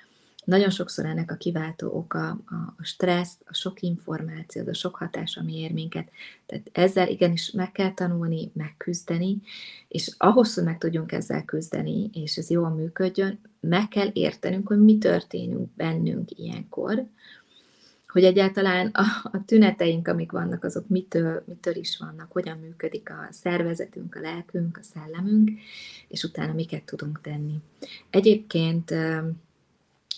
Nagyon 0.45 0.69
sokszor 0.69 1.05
ennek 1.05 1.31
a 1.31 1.35
kiváltó 1.35 1.91
oka 1.91 2.29
a 2.77 2.83
stressz, 2.83 3.37
a 3.45 3.53
sok 3.53 3.81
információ, 3.81 4.67
a 4.67 4.73
sok 4.73 4.95
hatás, 4.95 5.37
ami 5.37 5.59
ér 5.59 5.71
minket. 5.71 6.09
Tehát 6.45 6.69
ezzel 6.71 7.07
igenis 7.07 7.51
meg 7.51 7.71
kell 7.71 7.93
tanulni, 7.93 8.51
megküzdeni, 8.53 9.41
és 9.87 10.11
ahhoz, 10.17 10.53
hogy 10.53 10.63
meg 10.63 10.77
tudjunk 10.77 11.11
ezzel 11.11 11.45
küzdeni, 11.45 12.09
és 12.13 12.37
ez 12.37 12.49
jól 12.49 12.69
működjön, 12.69 13.39
meg 13.59 13.87
kell 13.87 14.09
értenünk, 14.13 14.67
hogy 14.67 14.79
mi 14.79 14.97
történünk 14.97 15.69
bennünk 15.75 16.29
ilyenkor, 16.39 17.07
hogy 18.07 18.23
egyáltalán 18.23 18.87
a, 18.87 19.03
a 19.23 19.45
tüneteink, 19.45 20.07
amik 20.07 20.31
vannak, 20.31 20.63
azok 20.63 20.87
mitől, 20.87 21.43
mitől 21.47 21.75
is 21.75 21.97
vannak, 21.97 22.31
hogyan 22.31 22.57
működik 22.57 23.09
a 23.09 23.27
szervezetünk, 23.31 24.15
a 24.15 24.19
lelkünk, 24.19 24.77
a 24.77 24.83
szellemünk, 24.83 25.51
és 26.07 26.23
utána 26.23 26.53
miket 26.53 26.83
tudunk 26.83 27.21
tenni. 27.21 27.55
Egyébként 28.09 28.93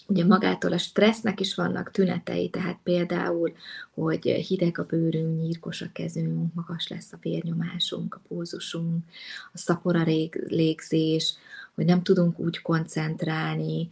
ugye 0.07 0.25
magától 0.25 0.73
a 0.73 0.77
stressznek 0.77 1.39
is 1.39 1.55
vannak 1.55 1.91
tünetei, 1.91 2.49
tehát 2.49 2.79
például, 2.83 3.55
hogy 3.93 4.23
hideg 4.23 4.79
a 4.79 4.85
bőrünk, 4.85 5.41
nyírkos 5.41 5.81
a 5.81 5.89
kezünk, 5.93 6.53
magas 6.53 6.87
lesz 6.87 7.13
a 7.13 7.17
vérnyomásunk, 7.21 8.15
a 8.15 8.21
pulzusunk, 8.27 9.03
a 9.53 9.57
szapora 9.57 10.03
légzés, 10.47 11.35
hogy 11.75 11.85
nem 11.85 12.03
tudunk 12.03 12.39
úgy 12.39 12.61
koncentrálni, 12.61 13.89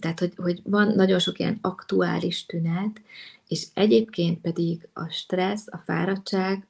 tehát, 0.00 0.18
hogy, 0.18 0.32
hogy 0.36 0.60
van 0.64 0.92
nagyon 0.94 1.18
sok 1.18 1.38
ilyen 1.38 1.58
aktuális 1.60 2.46
tünet, 2.46 3.00
és 3.48 3.66
egyébként 3.74 4.40
pedig 4.40 4.88
a 4.92 5.08
stressz, 5.08 5.66
a 5.70 5.82
fáradtság 5.84 6.66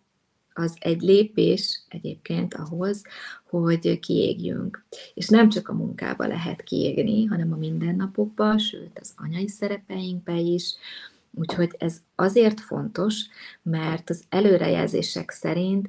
az 0.55 0.77
egy 0.79 1.01
lépés 1.01 1.83
egyébként 1.89 2.55
ahhoz, 2.55 3.03
hogy 3.49 3.99
kiégjünk. 3.99 4.85
És 5.15 5.29
nem 5.29 5.49
csak 5.49 5.69
a 5.69 5.73
munkába 5.73 6.27
lehet 6.27 6.63
kiégni, 6.63 7.25
hanem 7.25 7.53
a 7.53 7.57
mindennapokban, 7.57 8.59
sőt 8.59 8.99
az 9.01 9.13
anyai 9.17 9.49
szerepeinkbe 9.49 10.37
is. 10.37 10.75
Úgyhogy 11.35 11.75
ez 11.79 11.97
azért 12.15 12.61
fontos, 12.61 13.21
mert 13.63 14.11
az 14.11 14.23
előrejelzések 14.29 15.31
szerint, 15.31 15.89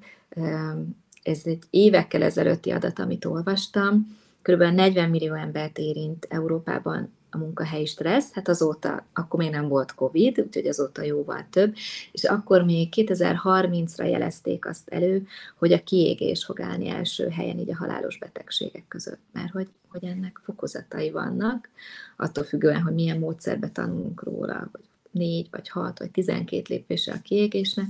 ez 1.24 1.42
egy 1.44 1.64
évekkel 1.70 2.24
ezelőtti 2.24 2.72
adat, 2.72 3.00
amit 3.00 3.26
olvastam, 3.26 4.18
kb. 4.42 4.62
40 4.62 5.10
millió 5.10 5.34
embert 5.34 5.78
érint 5.78 6.26
Európában 6.30 7.12
a 7.34 7.38
munkahelyi 7.38 7.86
stressz, 7.86 8.34
hát 8.34 8.48
azóta, 8.48 9.06
akkor 9.14 9.40
még 9.40 9.50
nem 9.50 9.68
volt 9.68 9.96
Covid, 9.96 10.40
úgyhogy 10.40 10.68
azóta 10.68 11.02
jóval 11.04 11.46
több, 11.50 11.76
és 12.12 12.24
akkor 12.24 12.64
még 12.64 12.94
2030-ra 12.96 14.10
jelezték 14.10 14.66
azt 14.66 14.90
elő, 14.90 15.28
hogy 15.58 15.72
a 15.72 15.84
kiégés 15.84 16.46
fog 16.46 16.62
állni 16.62 16.90
első 16.90 17.28
helyen 17.30 17.60
így 17.60 17.72
a 17.72 17.78
halálos 17.78 18.18
betegségek 18.18 18.88
között, 18.88 19.20
mert 19.32 19.52
hogy, 19.52 19.68
hogy 19.88 20.04
ennek 20.06 20.40
fokozatai 20.44 21.12
vannak, 21.12 21.70
attól 22.18 22.44
függően, 22.44 22.82
hogy 22.82 22.94
milyen 22.94 23.20
módszerbe 23.20 23.70
tanulunk 23.70 24.24
róla, 24.24 24.70
hogy 24.72 24.86
négy, 25.12 25.48
vagy 25.52 25.70
hat, 25.70 26.00
vagy 26.00 26.12
tizenkét 26.12 26.68
lépése 26.68 27.14
a 27.14 27.22
kiégésnek, 27.22 27.88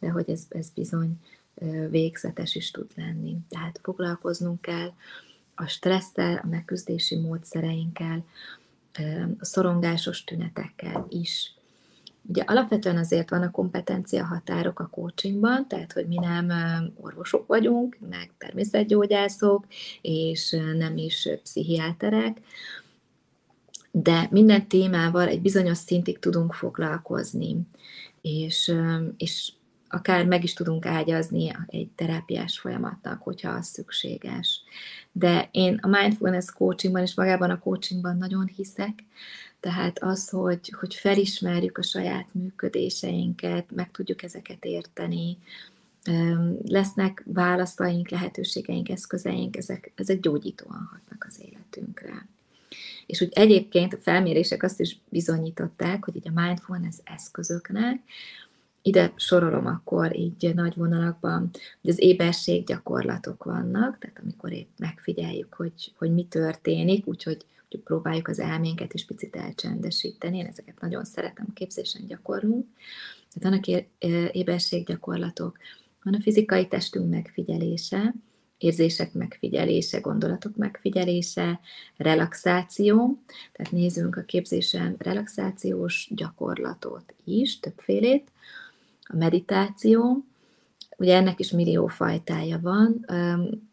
de 0.00 0.08
hogy 0.08 0.30
ez, 0.30 0.42
ez 0.48 0.70
bizony 0.74 1.20
végzetes 1.90 2.54
is 2.54 2.70
tud 2.70 2.90
lenni. 2.96 3.36
Tehát 3.48 3.80
foglalkoznunk 3.82 4.60
kell 4.60 4.92
a 5.54 5.66
stresszel, 5.66 6.40
a 6.42 6.46
megküzdési 6.46 7.16
módszereinkkel, 7.16 8.24
a 9.38 9.44
szorongásos 9.44 10.24
tünetekkel 10.24 11.06
is. 11.08 11.52
Ugye 12.28 12.42
alapvetően 12.42 12.96
azért 12.96 13.30
van 13.30 13.42
a 13.42 13.50
kompetencia 13.50 14.24
határok 14.24 14.80
a 14.80 14.88
coachingban, 14.90 15.68
tehát 15.68 15.92
hogy 15.92 16.06
mi 16.06 16.16
nem 16.16 16.52
orvosok 17.00 17.46
vagyunk, 17.46 17.98
meg 18.10 18.30
természetgyógyászok, 18.38 19.66
és 20.00 20.56
nem 20.76 20.96
is 20.96 21.28
pszichiáterek, 21.42 22.40
de 23.90 24.28
minden 24.30 24.68
témával 24.68 25.28
egy 25.28 25.40
bizonyos 25.40 25.78
szintig 25.78 26.18
tudunk 26.18 26.52
foglalkozni, 26.52 27.56
és, 28.20 28.74
és 29.16 29.52
akár 29.94 30.26
meg 30.26 30.42
is 30.44 30.52
tudunk 30.52 30.86
ágyazni 30.86 31.52
egy 31.66 31.88
terápiás 31.94 32.58
folyamatnak, 32.58 33.22
hogyha 33.22 33.50
az 33.50 33.66
szükséges. 33.66 34.62
De 35.12 35.48
én 35.50 35.78
a 35.82 35.88
mindfulness 35.88 36.50
coachingban 36.50 37.02
és 37.02 37.14
magában 37.14 37.50
a 37.50 37.58
coachingban 37.58 38.16
nagyon 38.16 38.46
hiszek, 38.46 39.04
tehát 39.60 40.02
az, 40.02 40.28
hogy, 40.28 40.74
hogy 40.78 40.94
felismerjük 40.94 41.78
a 41.78 41.82
saját 41.82 42.28
működéseinket, 42.32 43.70
meg 43.70 43.90
tudjuk 43.90 44.22
ezeket 44.22 44.64
érteni, 44.64 45.38
lesznek 46.64 47.22
válaszaink, 47.26 48.08
lehetőségeink, 48.08 48.88
eszközeink, 48.88 49.56
ezek, 49.56 49.92
ezek 49.94 50.20
gyógyítóan 50.20 50.88
hatnak 50.92 51.26
az 51.28 51.40
életünkre. 51.40 52.26
És 53.06 53.20
úgy 53.20 53.32
egyébként 53.32 53.94
a 53.94 53.98
felmérések 53.98 54.62
azt 54.62 54.80
is 54.80 54.98
bizonyították, 55.08 56.04
hogy 56.04 56.16
így 56.16 56.28
a 56.34 56.40
mindfulness 56.40 56.96
eszközöknek 57.04 58.00
ide 58.86 59.12
sorolom 59.16 59.66
akkor 59.66 60.16
így 60.16 60.54
nagy 60.54 60.76
vonalakban, 60.76 61.50
hogy 61.80 61.90
az 61.90 62.00
éberség 62.02 62.64
gyakorlatok 62.66 63.44
vannak, 63.44 63.98
tehát 63.98 64.18
amikor 64.22 64.52
épp 64.52 64.68
megfigyeljük, 64.78 65.54
hogy, 65.54 65.92
hogy 65.98 66.12
mi 66.12 66.26
történik, 66.26 67.06
úgyhogy 67.06 67.44
hogy 67.70 67.80
próbáljuk 67.80 68.28
az 68.28 68.38
elménket 68.38 68.94
is 68.94 69.04
picit 69.04 69.36
elcsendesíteni, 69.36 70.38
én 70.38 70.46
ezeket 70.46 70.80
nagyon 70.80 71.04
szeretem, 71.04 71.46
képzésen 71.54 72.06
gyakorlunk. 72.06 72.66
Tehát 73.32 73.62
vannak 73.64 73.86
éberséggyakorlatok, 74.34 75.58
van 76.02 76.14
a 76.14 76.20
fizikai 76.20 76.68
testünk 76.68 77.10
megfigyelése, 77.10 78.14
érzések 78.58 79.12
megfigyelése, 79.12 80.00
gondolatok 80.00 80.56
megfigyelése, 80.56 81.60
relaxáció, 81.96 83.22
tehát 83.52 83.72
nézzünk 83.72 84.16
a 84.16 84.22
képzésen 84.22 84.94
relaxációs 84.98 86.08
gyakorlatot 86.14 87.14
is, 87.24 87.60
többfélét, 87.60 88.32
a 89.14 89.16
meditáció, 89.16 90.24
ugye 90.96 91.16
ennek 91.16 91.40
is 91.40 91.50
millió 91.50 91.86
fajtája 91.86 92.58
van, 92.60 93.06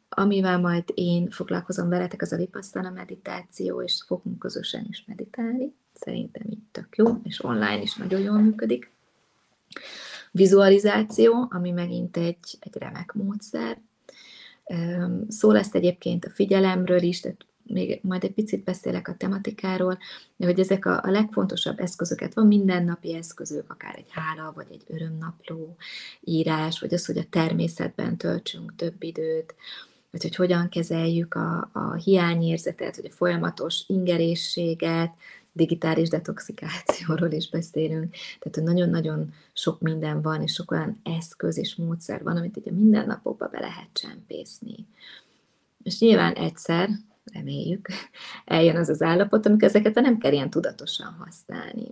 amivel 0.09 0.59
majd 0.59 0.83
én 0.93 1.29
foglalkozom 1.29 1.89
veletek, 1.89 2.21
az 2.21 2.31
a 2.31 2.37
vipasszana 2.37 2.89
meditáció, 2.89 3.81
és 3.81 4.03
fogunk 4.07 4.39
közösen 4.39 4.85
is 4.89 5.03
meditálni. 5.07 5.73
Szerintem 5.93 6.43
így 6.49 6.63
tök 6.71 6.97
jó, 6.97 7.21
és 7.23 7.43
online 7.43 7.81
is 7.81 7.95
nagyon 7.95 8.21
jól 8.21 8.37
működik. 8.37 8.91
Vizualizáció, 10.31 11.47
ami 11.49 11.71
megint 11.71 12.17
egy, 12.17 12.57
egy 12.59 12.77
remek 12.77 13.13
módszer. 13.13 13.79
Szó 15.27 15.51
lesz 15.51 15.73
egyébként 15.73 16.25
a 16.25 16.29
figyelemről 16.29 17.01
is, 17.01 17.19
tehát 17.19 17.45
még 17.71 17.99
majd 18.03 18.23
egy 18.23 18.33
picit 18.33 18.63
beszélek 18.63 19.07
a 19.07 19.15
tematikáról, 19.15 19.97
de 20.35 20.45
hogy 20.45 20.59
ezek 20.59 20.85
a, 20.85 21.01
a 21.03 21.09
legfontosabb 21.09 21.79
eszközöket, 21.79 22.33
van 22.33 22.47
mindennapi 22.47 23.15
eszközök, 23.15 23.71
akár 23.71 23.95
egy 23.97 24.09
hála, 24.09 24.51
vagy 24.55 24.67
egy 24.71 24.83
örömnapló 24.87 25.75
írás, 26.21 26.79
vagy 26.79 26.93
az, 26.93 27.05
hogy 27.05 27.17
a 27.17 27.29
természetben 27.29 28.17
töltsünk 28.17 28.75
több 28.75 29.03
időt, 29.03 29.55
vagy 30.11 30.21
hogy 30.21 30.35
hogyan 30.35 30.69
kezeljük 30.69 31.33
a, 31.33 31.69
a 31.73 31.93
hiányérzetet, 31.93 32.95
vagy 32.95 33.05
a 33.05 33.15
folyamatos 33.15 33.83
ingerészséget, 33.87 35.11
digitális 35.51 36.09
detoxikációról 36.09 37.31
is 37.31 37.49
beszélünk, 37.49 38.11
tehát 38.11 38.55
hogy 38.55 38.63
nagyon-nagyon 38.63 39.33
sok 39.53 39.81
minden 39.81 40.21
van, 40.21 40.41
és 40.41 40.53
sok 40.53 40.71
olyan 40.71 40.99
eszköz 41.03 41.57
és 41.57 41.75
módszer 41.75 42.23
van, 42.23 42.37
amit 42.37 42.57
ugye 42.57 42.71
mindennapokba 42.71 43.47
be 43.47 43.59
lehet 43.59 43.89
csempészni. 43.93 44.85
És 45.83 45.99
nyilván 45.99 46.33
egyszer, 46.33 46.89
reméljük, 47.33 47.87
eljön 48.45 48.75
az 48.75 48.89
az 48.89 49.01
állapot, 49.01 49.45
amikor 49.45 49.67
ezeket 49.67 49.93
nem 49.93 50.17
kell 50.17 50.31
ilyen 50.31 50.49
tudatosan 50.49 51.15
használni. 51.19 51.87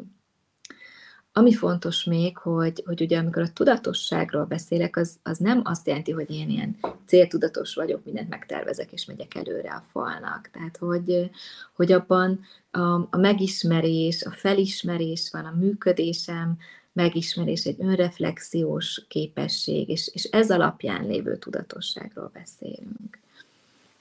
Ami 1.33 1.53
fontos 1.53 2.03
még, 2.03 2.37
hogy, 2.37 2.83
hogy 2.85 3.01
ugye 3.01 3.17
amikor 3.17 3.41
a 3.41 3.53
tudatosságról 3.53 4.45
beszélek, 4.45 4.97
az, 4.97 5.19
az 5.23 5.37
nem 5.37 5.61
azt 5.63 5.87
jelenti, 5.87 6.11
hogy 6.11 6.31
én 6.31 6.49
ilyen 6.49 6.77
céltudatos 7.05 7.75
vagyok, 7.75 8.05
mindent 8.05 8.29
megtervezek 8.29 8.91
és 8.91 9.05
megyek 9.05 9.35
előre 9.35 9.69
a 9.69 9.83
falnak. 9.91 10.49
Tehát, 10.53 10.77
hogy, 10.77 11.29
hogy 11.73 11.91
abban 11.91 12.39
a, 12.71 12.79
a 12.93 13.17
megismerés, 13.17 14.23
a 14.23 14.31
felismerés 14.31 15.29
van, 15.31 15.45
a 15.45 15.55
működésem, 15.59 16.57
megismerés, 16.93 17.65
egy 17.65 17.75
önreflexiós 17.79 19.05
képesség, 19.07 19.89
és, 19.89 20.09
és 20.13 20.23
ez 20.23 20.51
alapján 20.51 21.05
lévő 21.07 21.37
tudatosságról 21.37 22.31
beszélünk. 22.33 23.19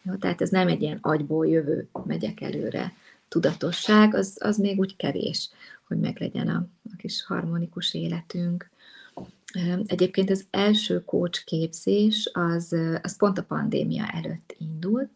Jó, 0.08 0.14
tehát 0.14 0.40
ez 0.40 0.50
nem 0.50 0.68
egy 0.68 0.82
ilyen 0.82 0.98
agyból 1.00 1.46
jövő, 1.46 1.88
megyek 2.04 2.40
előre 2.40 2.92
tudatosság, 3.28 4.14
az, 4.14 4.36
az 4.40 4.56
még 4.56 4.78
úgy 4.78 4.96
kevés, 4.96 5.50
hogy 5.88 5.98
meglegyen 5.98 6.48
a, 6.48 6.66
a 6.92 6.96
kis 6.96 7.24
harmonikus 7.24 7.94
életünk. 7.94 8.70
Egyébként 9.86 10.30
az 10.30 10.46
első 10.50 11.04
coach 11.04 11.44
képzés 11.44 12.30
az, 12.32 12.76
az 13.02 13.16
pont 13.16 13.38
a 13.38 13.42
pandémia 13.42 14.06
előtt 14.12 14.54
indult. 14.58 15.10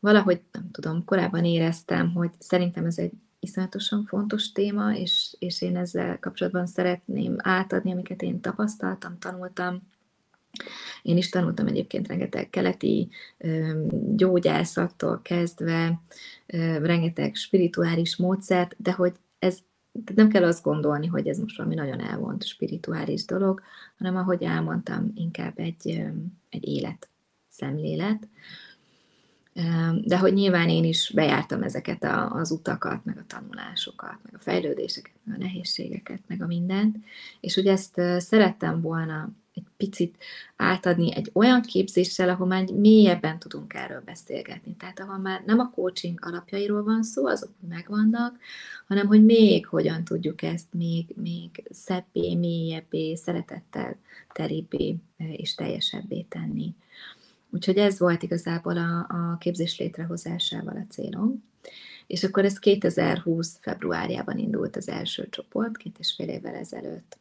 Valahogy, 0.00 0.40
nem 0.52 0.70
tudom, 0.70 1.04
korábban 1.04 1.44
éreztem, 1.44 2.12
hogy 2.12 2.30
szerintem 2.38 2.84
ez 2.84 2.98
egy 2.98 3.12
iszonyatosan 3.40 4.04
fontos 4.04 4.52
téma, 4.52 4.96
és, 4.96 5.36
és 5.38 5.62
én 5.62 5.76
ezzel 5.76 6.18
kapcsolatban 6.18 6.66
szeretném 6.66 7.36
átadni, 7.38 7.92
amiket 7.92 8.22
én 8.22 8.40
tapasztaltam, 8.40 9.18
tanultam. 9.18 9.82
Én 11.02 11.16
is 11.16 11.28
tanultam 11.28 11.66
egyébként 11.66 12.08
rengeteg 12.08 12.50
keleti 12.50 13.08
gyógyászattól 14.14 15.20
kezdve, 15.22 16.00
rengeteg 16.82 17.34
spirituális 17.34 18.16
módszert, 18.16 18.74
de 18.78 18.92
hogy 18.92 19.12
ez 19.38 19.58
tehát 20.04 20.14
nem 20.14 20.28
kell 20.28 20.44
azt 20.44 20.62
gondolni, 20.62 21.06
hogy 21.06 21.28
ez 21.28 21.38
most 21.38 21.56
valami 21.56 21.74
nagyon 21.74 22.00
elvont 22.00 22.44
spirituális 22.44 23.24
dolog, 23.24 23.62
hanem 23.98 24.16
ahogy 24.16 24.42
elmondtam, 24.42 25.12
inkább 25.14 25.58
egy, 25.58 26.04
egy 26.48 26.68
élet, 26.68 27.08
szemlélet. 27.48 28.28
De 30.00 30.18
hogy 30.18 30.32
nyilván 30.32 30.68
én 30.68 30.84
is 30.84 31.12
bejártam 31.14 31.62
ezeket 31.62 32.04
a, 32.04 32.30
az 32.30 32.50
utakat, 32.50 33.04
meg 33.04 33.18
a 33.18 33.24
tanulásokat, 33.26 34.18
meg 34.22 34.34
a 34.34 34.42
fejlődéseket, 34.42 35.12
meg 35.24 35.36
a 35.36 35.42
nehézségeket, 35.42 36.20
meg 36.26 36.42
a 36.42 36.46
mindent, 36.46 36.96
és 37.40 37.56
ugye 37.56 37.72
ezt 37.72 38.00
szerettem 38.18 38.80
volna 38.80 39.30
egy 39.54 39.66
picit 39.76 40.16
átadni 40.56 41.14
egy 41.14 41.30
olyan 41.32 41.60
képzéssel, 41.60 42.28
ahol 42.28 42.46
már 42.46 42.64
mélyebben 42.72 43.38
tudunk 43.38 43.74
erről 43.74 44.02
beszélgetni. 44.04 44.76
Tehát 44.76 45.00
ahol 45.00 45.18
már 45.18 45.42
nem 45.46 45.58
a 45.58 45.70
coaching 45.70 46.18
alapjairól 46.22 46.82
van 46.82 47.02
szó, 47.02 47.26
azok 47.26 47.50
megvannak, 47.68 48.38
hanem 48.86 49.06
hogy 49.06 49.24
még 49.24 49.66
hogyan 49.66 50.04
tudjuk 50.04 50.42
ezt 50.42 50.72
még, 50.72 51.06
még 51.16 51.62
szebbé, 51.70 52.34
mélyebbé, 52.34 53.14
szeretettel 53.14 53.96
telibbé 54.32 54.96
és 55.16 55.54
teljesebbé 55.54 56.20
tenni. 56.20 56.74
Úgyhogy 57.50 57.76
ez 57.76 57.98
volt 57.98 58.22
igazából 58.22 58.76
a, 58.76 58.98
a 59.08 59.36
képzés 59.38 59.78
létrehozásával 59.78 60.76
a 60.76 60.92
célom. 60.92 61.44
És 62.06 62.24
akkor 62.24 62.44
ez 62.44 62.58
2020 62.58 63.58
februárjában 63.60 64.38
indult 64.38 64.76
az 64.76 64.88
első 64.88 65.28
csoport, 65.30 65.76
két 65.76 65.96
és 65.98 66.14
fél 66.16 66.28
évvel 66.28 66.54
ezelőtt. 66.54 67.18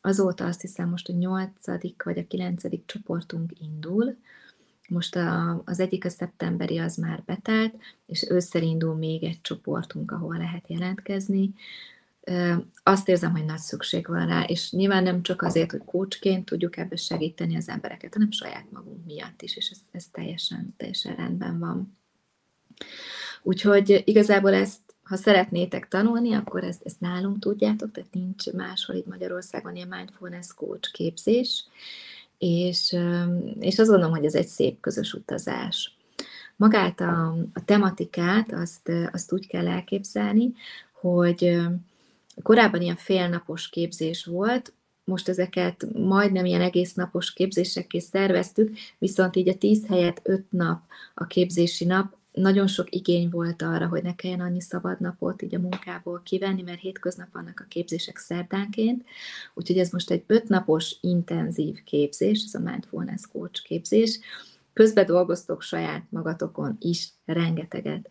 Azóta 0.00 0.44
azt 0.44 0.60
hiszem 0.60 0.88
most 0.88 1.08
a 1.08 1.12
nyolcadik 1.12 2.02
vagy 2.02 2.18
a 2.18 2.26
kilencedik 2.26 2.86
csoportunk 2.86 3.52
indul, 3.60 4.16
most 4.90 5.16
a, 5.16 5.62
az 5.64 5.80
egyik 5.80 6.04
a 6.04 6.08
szeptemberi 6.08 6.78
az 6.78 6.96
már 6.96 7.22
betelt, 7.26 7.74
és 8.06 8.26
ősszel 8.30 8.62
indul 8.62 8.94
még 8.94 9.22
egy 9.22 9.40
csoportunk, 9.40 10.10
ahol 10.10 10.36
lehet 10.36 10.64
jelentkezni. 10.68 11.54
Azt 12.82 13.08
érzem, 13.08 13.30
hogy 13.30 13.44
nagy 13.44 13.58
szükség 13.58 14.06
van 14.06 14.26
rá, 14.26 14.42
és 14.42 14.70
nyilván 14.70 15.02
nem 15.02 15.22
csak 15.22 15.42
azért, 15.42 15.70
hogy 15.70 15.84
kócsként 15.84 16.44
tudjuk 16.44 16.76
ebbe 16.76 16.96
segíteni 16.96 17.56
az 17.56 17.68
embereket, 17.68 18.12
hanem 18.12 18.30
saját 18.30 18.70
magunk 18.70 19.04
miatt 19.06 19.42
is, 19.42 19.56
és 19.56 19.70
ez, 19.70 19.78
ez 19.90 20.06
teljesen, 20.12 20.74
teljesen 20.76 21.16
rendben 21.16 21.58
van. 21.58 21.96
Úgyhogy 23.42 24.02
igazából 24.04 24.54
ezt 24.54 24.89
ha 25.10 25.16
szeretnétek 25.16 25.88
tanulni, 25.88 26.34
akkor 26.34 26.64
ezt, 26.64 26.82
ezt 26.84 27.00
nálunk 27.00 27.38
tudjátok, 27.38 27.90
tehát 27.90 28.12
nincs 28.12 28.52
máshol 28.52 28.96
itt 28.96 29.06
Magyarországon 29.06 29.76
ilyen 29.76 29.88
mindfulness 29.88 30.54
coach 30.54 30.92
képzés, 30.92 31.64
és, 32.38 32.96
és 33.60 33.78
azt 33.78 33.88
gondolom, 33.88 34.14
hogy 34.14 34.24
ez 34.24 34.34
egy 34.34 34.46
szép 34.46 34.80
közös 34.80 35.12
utazás. 35.14 35.96
Magát 36.56 37.00
a, 37.00 37.36
a 37.52 37.64
tematikát 37.64 38.52
azt, 38.52 38.90
azt 39.12 39.32
úgy 39.32 39.46
kell 39.46 39.68
elképzelni, 39.68 40.52
hogy 40.92 41.60
korábban 42.42 42.82
ilyen 42.82 42.96
félnapos 42.96 43.68
képzés 43.68 44.24
volt, 44.24 44.72
most 45.04 45.28
ezeket 45.28 45.86
majdnem 45.92 46.44
ilyen 46.44 46.60
egész 46.60 46.94
napos 46.94 47.32
képzésekké 47.32 47.98
szerveztük, 47.98 48.76
viszont 48.98 49.36
így 49.36 49.48
a 49.48 49.58
tíz 49.58 49.86
helyet 49.86 50.20
öt 50.22 50.44
nap 50.50 50.82
a 51.14 51.26
képzési 51.26 51.84
nap, 51.84 52.18
nagyon 52.40 52.66
sok 52.66 52.94
igény 52.94 53.30
volt 53.30 53.62
arra, 53.62 53.88
hogy 53.88 54.02
ne 54.02 54.14
kelljen 54.14 54.40
annyi 54.40 54.60
szabad 54.60 55.00
napot 55.00 55.42
így 55.42 55.54
a 55.54 55.58
munkából 55.58 56.20
kivenni, 56.24 56.62
mert 56.62 56.80
hétköznap 56.80 57.32
vannak 57.32 57.60
a 57.60 57.68
képzések 57.68 58.18
szerdánként, 58.18 59.04
úgyhogy 59.54 59.78
ez 59.78 59.90
most 59.90 60.10
egy 60.10 60.24
ötnapos 60.26 60.96
intenzív 61.00 61.82
képzés, 61.84 62.44
ez 62.44 62.54
a 62.54 62.70
Mindfulness 62.70 63.22
Coach 63.32 63.62
képzés, 63.62 64.18
közben 64.72 65.06
dolgoztok 65.06 65.62
saját 65.62 66.04
magatokon 66.08 66.76
is 66.80 67.08
rengeteget. 67.24 68.08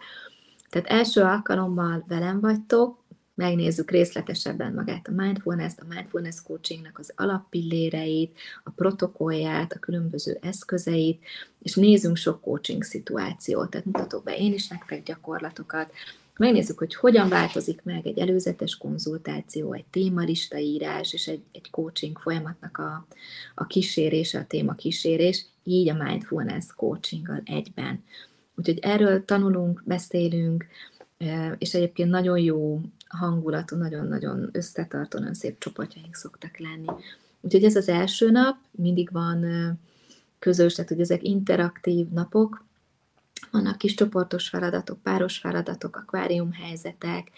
Tehát 0.69 0.87
első 0.87 1.21
alkalommal 1.21 2.05
velem 2.07 2.39
vagytok, 2.39 2.98
megnézzük 3.39 3.91
részletesebben 3.91 4.73
magát 4.73 5.07
a 5.07 5.11
mindfulness 5.11 5.73
a 5.77 5.93
mindfulness 5.93 6.41
coachingnak 6.43 6.99
az 6.99 7.13
alappilléreit, 7.15 8.37
a 8.63 8.69
protokollját, 8.69 9.73
a 9.73 9.79
különböző 9.79 10.37
eszközeit, 10.41 11.23
és 11.61 11.73
nézzünk 11.73 12.15
sok 12.15 12.41
coaching 12.41 12.83
szituációt, 12.83 13.69
tehát 13.69 13.85
mutatok 13.85 14.23
be 14.23 14.37
én 14.37 14.53
is 14.53 14.67
nektek 14.67 15.03
gyakorlatokat, 15.03 15.91
megnézzük, 16.37 16.77
hogy 16.77 16.95
hogyan 16.95 17.29
változik 17.29 17.81
meg 17.83 18.07
egy 18.07 18.19
előzetes 18.19 18.77
konzultáció, 18.77 19.73
egy 19.73 19.85
témalista 19.89 20.57
írás 20.57 21.13
és 21.13 21.27
egy, 21.27 21.41
egy 21.51 21.69
coaching 21.69 22.17
folyamatnak 22.17 22.77
a, 22.77 23.07
a 23.55 23.67
kísérése, 23.67 24.39
a 24.39 24.45
téma 24.47 24.73
kísérés, 24.73 25.45
így 25.63 25.89
a 25.89 26.03
mindfulness 26.03 26.65
coachinggal 26.75 27.41
egyben. 27.45 28.03
Úgyhogy 28.55 28.79
erről 28.79 29.25
tanulunk, 29.25 29.81
beszélünk, 29.85 30.67
és 31.57 31.73
egyébként 31.73 32.09
nagyon 32.09 32.39
jó 32.39 32.81
hangulatú, 33.07 33.75
nagyon-nagyon 33.75 34.49
összetartó, 34.51 35.19
nagyon 35.19 35.33
szép 35.33 35.59
csoportjaink 35.59 36.15
szoktak 36.15 36.57
lenni. 36.57 36.87
Úgyhogy 37.41 37.63
ez 37.63 37.75
az 37.75 37.89
első 37.89 38.31
nap, 38.31 38.57
mindig 38.71 39.09
van 39.11 39.45
közös, 40.39 40.73
tehát 40.73 40.89
hogy 40.89 41.01
ezek 41.01 41.23
interaktív 41.23 42.07
napok, 42.07 42.65
vannak 43.51 43.77
kis 43.77 43.93
csoportos 43.93 44.49
feladatok, 44.49 45.01
páros 45.01 45.37
feladatok, 45.37 45.95
akvárium 45.95 46.51
helyzetek, 46.51 47.31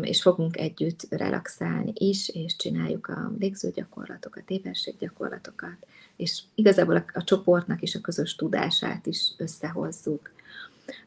és 0.00 0.22
fogunk 0.22 0.56
együtt 0.56 1.06
relaxálni 1.10 1.92
is, 1.94 2.28
és 2.28 2.56
csináljuk 2.56 3.06
a 3.06 3.32
légzőgyakorlatokat, 3.38 4.50
éberséggyakorlatokat, 4.50 5.86
és 6.16 6.42
igazából 6.54 6.96
a, 6.96 7.04
a 7.12 7.24
csoportnak 7.24 7.82
is 7.82 7.94
a 7.94 8.00
közös 8.00 8.34
tudását 8.34 9.06
is 9.06 9.32
összehozzuk. 9.36 10.34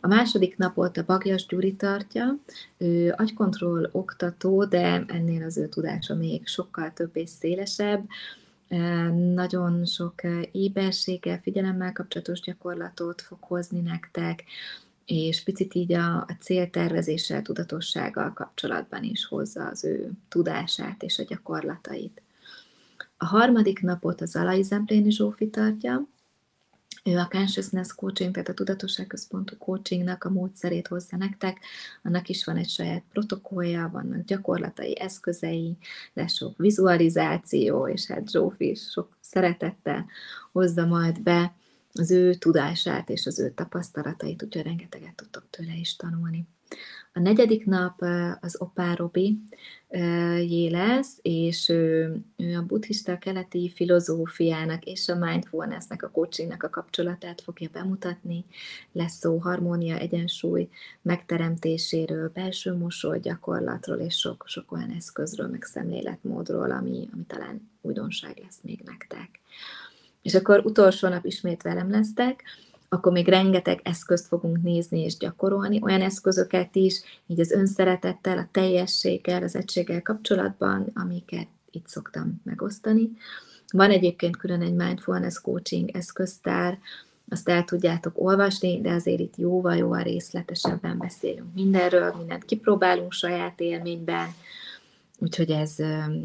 A 0.01 0.07
második 0.07 0.57
napot 0.57 0.97
a 0.97 1.05
Bagjas 1.05 1.45
Gyuri 1.45 1.73
tartja, 1.75 2.37
ő 2.77 3.13
agykontroll 3.17 3.89
oktató, 3.91 4.65
de 4.65 5.03
ennél 5.07 5.43
az 5.43 5.57
ő 5.57 5.67
tudása 5.67 6.15
még 6.15 6.47
sokkal 6.47 6.93
több 6.93 7.09
és 7.13 7.29
szélesebb, 7.29 8.07
nagyon 9.33 9.85
sok 9.85 10.13
éberséggel, 10.51 11.39
figyelemmel 11.41 11.91
kapcsolatos 11.91 12.39
gyakorlatot 12.39 13.21
fog 13.21 13.37
hozni 13.41 13.79
nektek, 13.79 14.43
és 15.05 15.43
picit 15.43 15.75
így 15.75 15.93
a, 15.93 16.15
a 16.15 16.35
céltervezéssel, 16.39 17.41
tudatossággal 17.41 18.33
kapcsolatban 18.33 19.03
is 19.03 19.25
hozza 19.25 19.65
az 19.67 19.83
ő 19.85 20.11
tudását 20.27 21.03
és 21.03 21.19
a 21.19 21.23
gyakorlatait. 21.23 22.21
A 23.17 23.25
harmadik 23.25 23.81
napot 23.81 24.21
az 24.21 24.35
Alai 24.35 24.61
Zempléni 24.61 25.11
Zsófi 25.11 25.49
tartja, 25.49 26.07
ő 27.03 27.17
a 27.17 27.27
Consciousness 27.31 27.93
Coaching, 27.95 28.33
tehát 28.33 28.49
a 28.49 28.53
tudatosságközpontú 28.53 29.57
coachingnak 29.57 30.23
a 30.23 30.29
módszerét 30.29 30.87
hozza 30.87 31.17
nektek, 31.17 31.59
annak 32.03 32.29
is 32.29 32.45
van 32.45 32.57
egy 32.57 32.69
saját 32.69 33.03
protokollja, 33.11 33.89
vannak 33.93 34.25
gyakorlatai, 34.25 34.99
eszközei, 34.99 35.77
lesz 36.13 36.33
sok 36.33 36.57
vizualizáció, 36.57 37.87
és 37.87 38.07
hát 38.07 38.29
Zsófi 38.29 38.69
is 38.69 38.89
sok 38.89 39.17
szeretettel 39.21 40.05
hozza 40.51 40.85
majd 40.85 41.21
be 41.21 41.55
az 41.93 42.11
ő 42.11 42.33
tudását 42.33 43.09
és 43.09 43.25
az 43.25 43.39
ő 43.39 43.51
tapasztalatait, 43.51 44.43
úgyhogy 44.43 44.63
rengeteget 44.63 45.15
tudtok 45.15 45.43
tőle 45.49 45.75
is 45.75 45.95
tanulni. 45.95 46.47
A 47.13 47.19
negyedik 47.19 47.65
nap 47.65 48.01
az 48.41 48.61
Opá 48.61 48.93
Robi 48.93 49.39
jé 50.37 50.67
lesz, 50.67 51.17
és 51.21 51.69
ő, 51.69 52.15
ő 52.37 52.55
a 52.57 52.65
buddhista 52.65 53.17
keleti 53.17 53.71
filozófiának 53.75 54.85
és 54.85 55.09
a 55.09 55.15
mindfulnessnek, 55.15 56.03
a 56.03 56.09
coachingnak 56.09 56.63
a 56.63 56.69
kapcsolatát 56.69 57.41
fogja 57.41 57.69
bemutatni. 57.71 58.45
Lesz 58.91 59.17
szó 59.17 59.37
harmónia, 59.37 59.97
egyensúly 59.97 60.69
megteremtéséről, 61.01 62.31
belső 62.33 62.73
mosoly 62.73 63.19
gyakorlatról, 63.19 63.97
és 63.97 64.15
sok, 64.15 64.43
sok 64.47 64.71
olyan 64.71 64.91
eszközről, 64.91 65.47
meg 65.47 65.63
szemléletmódról, 65.63 66.71
ami, 66.71 67.09
ami 67.13 67.23
talán 67.27 67.69
újdonság 67.81 68.39
lesz 68.43 68.59
még 68.61 68.81
nektek. 68.85 69.29
És 70.21 70.35
akkor 70.35 70.65
utolsó 70.65 71.07
nap 71.07 71.25
ismét 71.25 71.61
velem 71.61 71.89
lesztek, 71.89 72.43
akkor 72.89 73.11
még 73.11 73.27
rengeteg 73.27 73.79
eszközt 73.83 74.27
fogunk 74.27 74.61
nézni 74.61 75.03
és 75.03 75.17
gyakorolni, 75.17 75.79
olyan 75.81 76.01
eszközöket 76.01 76.75
is, 76.75 77.01
így 77.27 77.39
az 77.39 77.51
önszeretettel, 77.51 78.37
a 78.37 78.47
teljességgel, 78.51 79.43
az 79.43 79.55
egységgel 79.55 80.01
kapcsolatban, 80.01 80.91
amiket 80.93 81.47
itt 81.71 81.87
szoktam 81.87 82.41
megosztani. 82.43 83.09
Van 83.71 83.89
egyébként 83.89 84.37
külön 84.37 84.61
egy 84.61 84.73
mindfulness 84.73 85.41
coaching 85.41 85.89
eszköztár, 85.89 86.79
azt 87.31 87.49
el 87.49 87.63
tudjátok 87.63 88.13
olvasni, 88.15 88.81
de 88.81 88.91
azért 88.91 89.19
itt 89.19 89.37
jóval-jóval 89.37 90.03
részletesebben 90.03 90.97
beszélünk 90.97 91.53
mindenről, 91.53 92.13
mindent 92.17 92.45
kipróbálunk 92.45 93.11
saját 93.11 93.59
élményben, 93.59 94.27
úgyhogy 95.19 95.49
ez, 95.49 95.75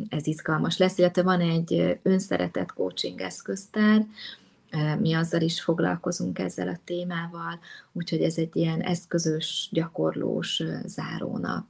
ez 0.09 0.27
izgalmas 0.27 0.79
lesz, 0.79 0.99
illetve 0.99 1.23
van 1.23 1.41
egy 1.41 1.99
önszeretett 2.03 2.73
coaching 2.73 3.21
eszköztár, 3.21 4.07
mi 5.01 5.15
azzal 5.15 5.41
is 5.41 5.63
foglalkozunk 5.63 6.39
ezzel 6.39 6.69
a 6.69 6.81
témával, 6.85 7.59
úgyhogy 7.93 8.21
ez 8.21 8.37
egy 8.37 8.57
ilyen 8.57 8.81
eszközös, 8.81 9.69
gyakorlós 9.73 10.63
zárónap. 10.85 11.65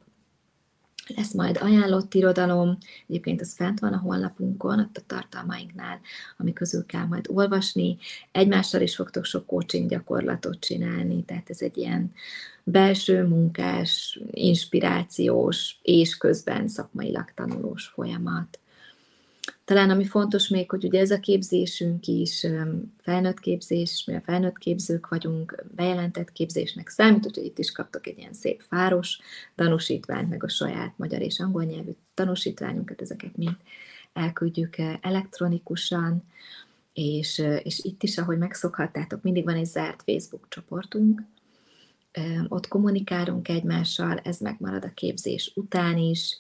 Lesz 1.16 1.32
majd 1.32 1.58
ajánlott 1.60 2.14
irodalom, 2.14 2.78
egyébként 3.08 3.40
ez 3.40 3.54
fent 3.54 3.80
van 3.80 3.92
a 3.92 3.98
honlapunkon, 3.98 4.78
ott 4.78 4.96
a 4.96 5.02
tartalmainknál, 5.06 6.00
ami 6.36 6.52
közül 6.52 6.86
kell 6.86 7.06
majd 7.06 7.26
olvasni. 7.28 7.96
Egymással 8.32 8.80
is 8.80 8.94
fogtok 8.94 9.24
sok 9.24 9.46
coaching 9.46 9.88
gyakorlatot 9.88 10.60
csinálni, 10.60 11.24
tehát 11.24 11.50
ez 11.50 11.60
egy 11.60 11.76
ilyen 11.76 12.12
belső 12.62 13.26
munkás, 13.26 14.20
inspirációs 14.30 15.78
és 15.82 16.16
közben 16.16 16.68
szakmailag 16.68 17.32
tanulós 17.34 17.86
folyamat. 17.86 18.58
Talán 19.64 19.90
ami 19.90 20.04
fontos 20.04 20.48
még, 20.48 20.70
hogy 20.70 20.84
ugye 20.84 21.00
ez 21.00 21.10
a 21.10 21.20
képzésünk 21.20 22.06
is 22.06 22.46
felnőtt 23.00 23.40
képzés, 23.40 24.04
mi 24.06 24.14
a 24.14 24.20
felnőtt 24.20 24.58
képzők 24.58 25.08
vagyunk, 25.08 25.64
bejelentett 25.74 26.32
képzésnek 26.32 26.88
számít, 26.88 27.26
úgyhogy 27.26 27.44
itt 27.44 27.58
is 27.58 27.72
kaptok 27.72 28.06
egy 28.06 28.18
ilyen 28.18 28.32
szép 28.32 28.62
fáros 28.68 29.18
tanúsítványt, 29.54 30.28
meg 30.28 30.44
a 30.44 30.48
saját 30.48 30.98
magyar 30.98 31.20
és 31.20 31.40
angol 31.40 31.64
nyelvű 31.64 31.90
tanúsítványunkat, 32.14 33.00
ezeket 33.00 33.36
mind 33.36 33.56
elküldjük 34.12 34.76
elektronikusan, 35.00 36.24
és, 36.92 37.42
és 37.62 37.84
itt 37.84 38.02
is, 38.02 38.18
ahogy 38.18 38.38
megszokhattátok, 38.38 39.22
mindig 39.22 39.44
van 39.44 39.54
egy 39.54 39.66
zárt 39.66 40.02
Facebook 40.02 40.46
csoportunk, 40.48 41.22
ott 42.48 42.68
kommunikálunk 42.68 43.48
egymással, 43.48 44.18
ez 44.18 44.38
megmarad 44.38 44.84
a 44.84 44.92
képzés 44.94 45.52
után 45.54 45.98
is, 45.98 46.38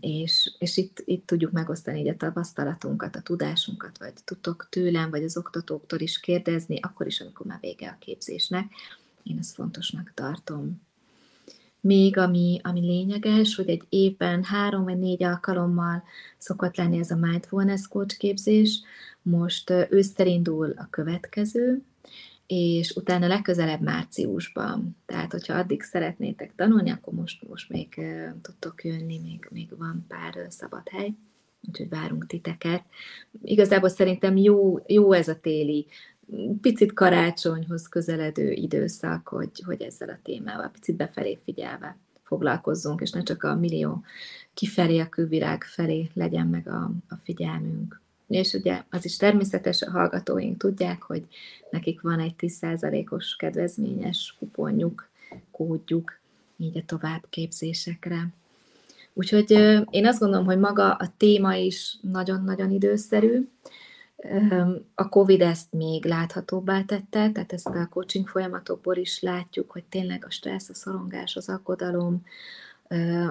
és, 0.00 0.54
és 0.58 0.76
itt, 0.76 1.02
itt 1.04 1.26
tudjuk 1.26 1.52
megosztani 1.52 2.00
így 2.00 2.08
a 2.08 2.16
tapasztalatunkat, 2.16 3.16
a 3.16 3.20
tudásunkat, 3.20 3.98
vagy 3.98 4.12
tudtok 4.24 4.66
tőlem, 4.70 5.10
vagy 5.10 5.22
az 5.22 5.36
oktatóktól 5.36 6.00
is 6.00 6.20
kérdezni, 6.20 6.78
akkor 6.80 7.06
is, 7.06 7.20
amikor 7.20 7.46
már 7.46 7.58
vége 7.60 7.88
a 7.88 7.96
képzésnek. 7.98 8.70
Én 9.22 9.38
ezt 9.38 9.54
fontosnak 9.54 10.12
tartom. 10.14 10.80
Még 11.80 12.16
ami, 12.16 12.60
ami 12.62 12.80
lényeges, 12.80 13.56
hogy 13.56 13.68
egy 13.68 13.82
évben 13.88 14.44
három 14.44 14.84
vagy 14.84 14.98
négy 14.98 15.22
alkalommal 15.22 16.02
szokott 16.38 16.76
lenni 16.76 16.98
ez 16.98 17.10
a 17.10 17.16
Mindfulness 17.16 17.88
Coach 17.88 18.18
képzés, 18.18 18.82
most 19.22 19.70
őszter 19.90 20.26
indul 20.26 20.74
a 20.76 20.86
következő, 20.90 21.82
és 22.46 22.90
utána 22.90 23.26
legközelebb 23.26 23.80
márciusban. 23.80 24.96
Tehát, 25.06 25.32
hogyha 25.32 25.54
addig 25.54 25.82
szeretnétek 25.82 26.54
tanulni, 26.54 26.90
akkor 26.90 27.12
most, 27.12 27.48
most 27.48 27.70
még 27.70 28.00
tudtok 28.42 28.84
jönni, 28.84 29.18
még, 29.18 29.48
még 29.50 29.68
van 29.78 30.04
pár 30.08 30.36
uh, 30.36 30.48
szabad 30.48 30.88
hely, 30.88 31.14
úgyhogy 31.68 31.88
várunk 31.88 32.26
titeket. 32.26 32.82
Igazából 33.42 33.88
szerintem 33.88 34.36
jó, 34.36 34.78
jó 34.86 35.12
ez 35.12 35.28
a 35.28 35.40
téli, 35.40 35.86
picit 36.60 36.92
karácsonyhoz 36.92 37.88
közeledő 37.88 38.50
időszak, 38.50 39.28
hogy, 39.28 39.62
hogy 39.64 39.82
ezzel 39.82 40.08
a 40.08 40.18
témával 40.22 40.68
picit 40.68 40.96
befelé 40.96 41.38
figyelve 41.44 41.96
foglalkozzunk, 42.22 43.00
és 43.00 43.10
ne 43.10 43.22
csak 43.22 43.42
a 43.42 43.54
millió 43.54 44.04
kifelé, 44.54 44.98
a 44.98 45.08
külvilág 45.08 45.64
felé 45.64 46.10
legyen 46.14 46.46
meg 46.46 46.68
a, 46.68 46.90
a 47.08 47.14
figyelmünk. 47.22 48.00
És 48.28 48.52
ugye 48.52 48.82
az 48.90 49.04
is 49.04 49.16
természetes, 49.16 49.82
a 49.82 49.90
hallgatóink 49.90 50.58
tudják, 50.58 51.02
hogy 51.02 51.26
nekik 51.70 52.00
van 52.00 52.20
egy 52.20 52.34
10%-os 52.38 53.36
kedvezményes 53.36 54.36
kuponjuk, 54.38 55.08
kódjuk, 55.50 56.18
így 56.56 56.78
a 56.78 56.84
továbbképzésekre. 56.86 58.28
Úgyhogy 59.12 59.50
én 59.90 60.06
azt 60.06 60.18
gondolom, 60.18 60.44
hogy 60.44 60.58
maga 60.58 60.92
a 60.94 61.12
téma 61.16 61.54
is 61.54 61.96
nagyon-nagyon 62.00 62.70
időszerű. 62.70 63.48
A 64.94 65.08
COVID 65.08 65.40
ezt 65.40 65.72
még 65.72 66.04
láthatóbbá 66.04 66.82
tette, 66.82 67.30
tehát 67.30 67.52
ezt 67.52 67.66
a 67.66 67.88
coaching 67.90 68.28
folyamatokból 68.28 68.96
is 68.96 69.20
látjuk, 69.20 69.70
hogy 69.70 69.84
tényleg 69.84 70.24
a 70.24 70.30
stressz, 70.30 70.68
a 70.68 70.74
szorongás, 70.74 71.36
az 71.36 71.48
aggodalom, 71.48 72.24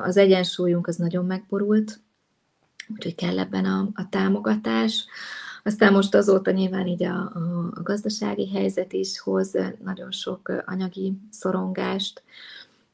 az 0.03 0.17
egyensúlyunk 0.17 0.87
az 0.87 0.95
nagyon 0.95 1.25
megborult, 1.25 1.99
úgyhogy 2.87 3.15
kell 3.15 3.39
ebben 3.39 3.65
a, 3.65 3.89
a 3.93 4.09
támogatás. 4.09 5.05
Aztán 5.63 5.93
most 5.93 6.15
azóta 6.15 6.51
nyilván 6.51 6.87
így 6.87 7.03
a, 7.03 7.15
a, 7.15 7.71
a 7.73 7.81
gazdasági 7.81 8.49
helyzet 8.49 8.93
is 8.93 9.19
hoz 9.19 9.51
nagyon 9.83 10.11
sok 10.11 10.63
anyagi 10.65 11.13
szorongást, 11.29 12.23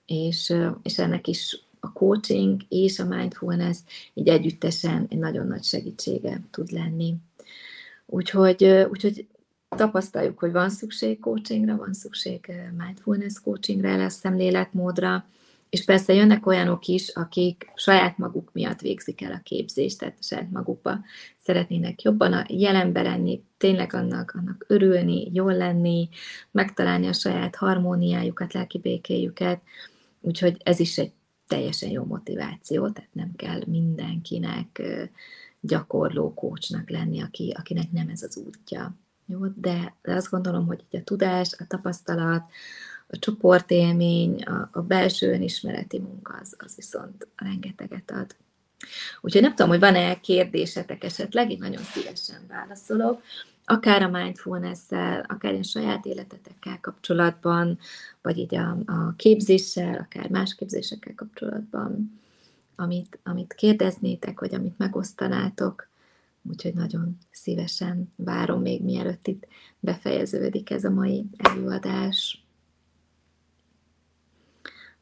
és, 0.06 0.54
és 0.84 1.00
ennek 1.00 1.28
is 1.28 1.64
a 1.80 1.92
coaching 1.92 2.62
és 2.70 3.00
a 3.00 3.06
mindfulness 3.06 3.78
így 4.14 4.28
együttesen 4.28 5.06
egy 5.10 5.18
nagyon 5.18 5.48
nagy 5.48 5.64
segítsége 5.64 6.42
tud 6.52 6.72
lenni. 6.72 7.16
Úgyhogy, 8.06 8.64
úgyhogy 8.90 9.28
tapasztaljuk, 9.70 10.40
hogy 10.40 10.52
van 10.52 10.70
szükség 10.70 11.20
coachingra, 11.20 11.76
van 11.76 11.94
szükség 11.94 12.52
mindfulness 12.78 13.40
coachingra, 13.44 13.98
lesz 13.98 14.20
szemléletmódra, 14.20 15.26
és 15.72 15.86
persze 15.86 16.14
jönnek 16.14 16.46
olyanok 16.46 16.86
is, 16.86 17.10
akik 17.10 17.72
saját 17.76 18.18
maguk 18.18 18.50
miatt 18.54 18.82
végzik 18.82 19.22
el 19.22 19.32
a 19.32 19.42
képzést, 19.44 20.00
tehát 20.00 20.24
saját 20.24 20.52
magukba 20.52 21.00
szeretnének 21.38 22.02
jobban 22.02 22.34
a 22.34 22.46
jelenbe 22.48 23.02
lenni, 23.02 23.44
tényleg 23.58 23.94
annak, 23.94 24.34
annak 24.38 24.66
örülni, 24.68 25.30
jól 25.34 25.56
lenni, 25.56 26.10
megtalálni 26.52 27.08
a 27.08 27.14
saját 27.14 27.56
harmóniájukat, 27.56 28.54
lelki 28.54 28.80
békéjüket, 28.80 29.62
úgyhogy 30.22 30.58
ez 30.64 30.80
is 30.80 30.98
egy 30.98 31.12
teljesen 31.48 31.90
jó 31.90 32.04
motiváció, 32.04 32.90
tehát 32.90 33.14
nem 33.14 33.32
kell 33.36 33.62
mindenkinek 33.68 34.82
gyakorló 35.60 36.34
kócsnak 36.34 36.90
lenni, 36.90 37.22
aki, 37.22 37.54
akinek 37.58 37.92
nem 37.92 38.10
ez 38.10 38.24
az 38.24 38.38
útja. 38.38 38.96
Jó? 39.26 39.40
De 39.48 39.96
azt 40.04 40.30
gondolom, 40.30 40.66
hogy 40.66 40.84
a 40.92 41.04
tudás, 41.04 41.56
a 41.60 41.68
tapasztalat, 41.68 42.50
a 43.12 43.20
csoportélmény, 43.20 44.44
a, 44.44 44.70
a 44.72 44.82
belső 44.82 45.32
önismereti 45.32 46.00
munka 46.00 46.38
az, 46.42 46.56
az 46.58 46.76
viszont 46.76 47.28
rengeteget 47.36 48.12
ad. 48.12 48.36
Úgyhogy 49.22 49.42
nem 49.42 49.56
tudom, 49.56 49.70
hogy 49.70 49.80
van-e 49.80 50.20
kérdésetek 50.20 51.04
esetleg, 51.04 51.52
én 51.52 51.58
nagyon 51.60 51.84
szívesen 51.84 52.40
válaszolok, 52.48 53.22
akár 53.66 54.04
a 54.04 54.10
mindfulness-szel, 54.10 55.26
akár 55.28 55.54
a 55.54 55.64
saját 55.64 56.06
életetekkel 56.06 56.80
kapcsolatban, 56.82 57.80
vagy 58.22 58.38
így 58.38 58.56
a, 58.56 58.78
a 58.86 59.14
képzéssel, 59.16 59.96
akár 59.96 60.30
más 60.30 60.56
képzésekkel 60.56 61.16
kapcsolatban, 61.16 62.20
amit, 62.76 63.20
amit 63.24 63.54
kérdeznétek, 63.54 64.40
vagy 64.40 64.54
amit 64.54 64.78
megosztanátok. 64.78 65.90
Úgyhogy 66.50 66.74
nagyon 66.74 67.18
szívesen 67.32 68.14
várom 68.16 68.62
még 68.62 68.84
mielőtt 68.84 69.28
itt 69.28 69.48
befejeződik 69.80 70.70
ez 70.70 70.84
a 70.84 70.90
mai 70.90 71.26
előadás. 71.38 72.41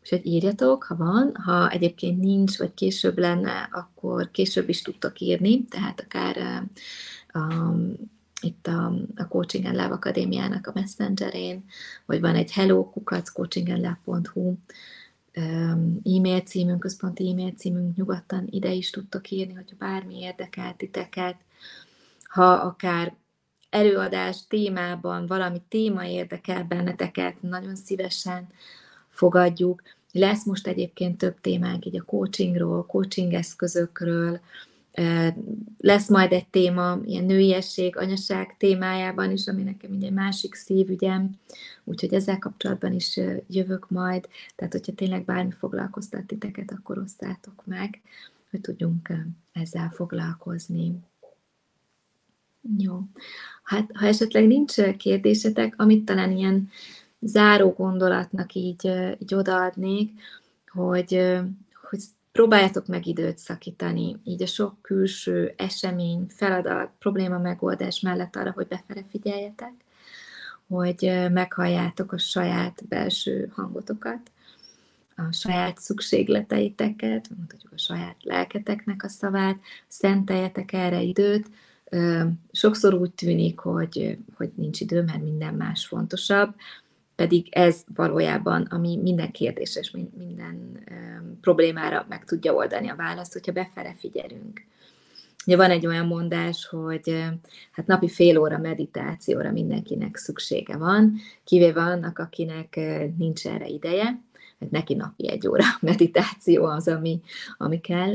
Úgyhogy 0.02 0.26
írjatok, 0.26 0.84
ha 0.84 0.95
van, 0.95 1.36
ha 1.36 1.70
egyébként 1.70 2.20
nincs, 2.20 2.58
vagy 2.58 2.74
később 2.74 3.18
lenne, 3.18 3.70
akkor 3.72 4.32
később 4.32 4.70
is 4.70 4.82
tudtok 4.82 5.20
írni, 5.20 5.64
tehát 5.64 6.02
akár 6.02 6.64
um, 7.34 7.93
itt 8.41 8.68
a, 8.68 8.93
a 9.16 9.28
Coaching 9.28 9.66
and 9.66 9.76
Love 9.76 9.93
Akadémiának 9.93 10.68
a 10.68 10.72
messengerén, 10.74 11.66
vagy 12.06 12.20
van 12.20 12.36
egy 12.36 12.52
hello 12.52 12.89
kukac 12.89 13.30
coachinganдлove.hu 13.30 14.54
e-mail 16.04 16.41
címünk, 16.41 16.80
központi 16.80 17.30
e-mail 17.30 17.52
címünk, 17.52 17.95
nyugodtan 17.95 18.47
ide 18.50 18.72
is 18.72 18.89
tudtok 18.89 19.32
írni, 19.32 19.54
hogyha 19.54 19.76
bármi 19.80 20.20
érdekel 20.20 20.76
titeket. 20.78 21.36
Ha 22.24 22.52
akár 22.52 23.16
előadás 23.70 24.47
témában 24.47 25.26
valami 25.26 25.62
téma 25.68 26.06
érdekel 26.06 26.64
benneteket, 26.64 27.41
nagyon 27.41 27.76
szívesen 27.76 28.47
fogadjuk. 29.20 29.82
Lesz 30.11 30.45
most 30.45 30.67
egyébként 30.67 31.17
több 31.17 31.41
témánk 31.41 31.86
így 31.86 31.97
a 31.97 32.03
coachingról, 32.03 32.86
coaching 32.86 33.34
eszközökről, 33.34 34.39
lesz 35.78 36.09
majd 36.09 36.32
egy 36.32 36.47
téma, 36.47 36.99
ilyen 37.05 37.26
nőiesség, 37.26 37.97
anyaság 37.97 38.55
témájában 38.57 39.32
is, 39.32 39.47
ami 39.47 39.63
nekem 39.63 39.97
egy 40.01 40.11
másik 40.11 40.55
szívügyem, 40.55 41.30
úgyhogy 41.84 42.13
ezzel 42.13 42.39
kapcsolatban 42.39 42.93
is 42.93 43.20
jövök 43.47 43.89
majd, 43.89 44.28
tehát 44.55 44.74
hogyha 44.74 44.93
tényleg 44.93 45.26
bármi 45.26 45.51
foglalkoztat 45.51 46.26
titeket, 46.26 46.72
akkor 46.72 46.97
osztátok 46.97 47.65
meg, 47.65 48.01
hogy 48.49 48.61
tudjunk 48.61 49.13
ezzel 49.53 49.89
foglalkozni. 49.89 50.93
Jó. 52.78 53.01
Hát, 53.63 53.89
ha 53.93 54.05
esetleg 54.05 54.47
nincs 54.47 54.82
kérdésetek, 54.97 55.74
amit 55.78 56.05
talán 56.05 56.38
ilyen 56.38 56.70
záró 57.20 57.70
gondolatnak 57.78 58.53
így, 58.53 58.91
így 59.20 59.36
odaadnék, 59.36 60.11
hogy, 60.67 61.39
hogy 61.89 61.99
próbáljátok 62.32 62.88
meg 62.88 63.07
időt 63.07 63.38
szakítani, 63.38 64.15
így 64.24 64.41
a 64.41 64.47
sok 64.47 64.82
külső 64.82 65.53
esemény, 65.57 66.26
feladat, 66.30 66.89
probléma 66.99 67.38
megoldás 67.38 67.99
mellett 67.99 68.36
arra, 68.36 68.51
hogy 68.51 68.67
befele 68.67 69.03
figyeljetek, 69.09 69.74
hogy 70.67 71.28
meghalljátok 71.32 72.11
a 72.11 72.17
saját 72.17 72.88
belső 72.88 73.51
hangotokat, 73.55 74.32
a 75.15 75.32
saját 75.32 75.78
szükségleteiteket, 75.78 77.30
mondhatjuk 77.38 77.74
a 77.74 77.78
saját 77.78 78.15
lelketeknek 78.24 79.03
a 79.03 79.09
szavát, 79.09 79.59
szenteljetek 79.88 80.74
erre 80.74 81.01
időt. 81.01 81.49
Sokszor 82.51 82.93
úgy 82.93 83.11
tűnik, 83.11 83.59
hogy, 83.59 84.17
hogy 84.36 84.51
nincs 84.55 84.80
idő, 84.80 85.03
mert 85.03 85.24
minden 85.24 85.53
más 85.53 85.86
fontosabb, 85.86 86.55
pedig 87.20 87.47
ez 87.51 87.84
valójában, 87.95 88.61
ami 88.61 88.97
minden 88.97 89.32
kérdés 89.32 89.76
és 89.76 89.91
minden 90.17 90.84
problémára 91.41 92.05
meg 92.09 92.26
tudja 92.26 92.53
oldani 92.53 92.89
a 92.89 92.95
választ, 92.95 93.34
hogyha 93.34 93.51
befele 93.51 93.95
figyelünk. 93.97 94.65
Ugye 95.45 95.57
van 95.57 95.70
egy 95.70 95.88
olyan 95.88 96.05
mondás, 96.05 96.65
hogy 96.65 97.26
hát 97.72 97.88
napi 97.88 98.09
fél 98.09 98.38
óra 98.38 98.57
meditációra 98.57 99.51
mindenkinek 99.51 100.15
szüksége 100.15 100.78
van, 100.78 101.15
kivéve 101.43 101.82
annak, 101.82 102.20
akinek 102.20 102.80
nincs 103.17 103.47
erre 103.47 103.67
ideje, 103.67 104.22
mert 104.57 104.72
neki 104.72 104.93
napi 104.93 105.30
egy 105.30 105.47
óra 105.47 105.65
meditáció 105.91 106.65
az, 106.65 106.88
ami, 106.88 107.22
ami 107.57 107.80
kell. 107.80 108.13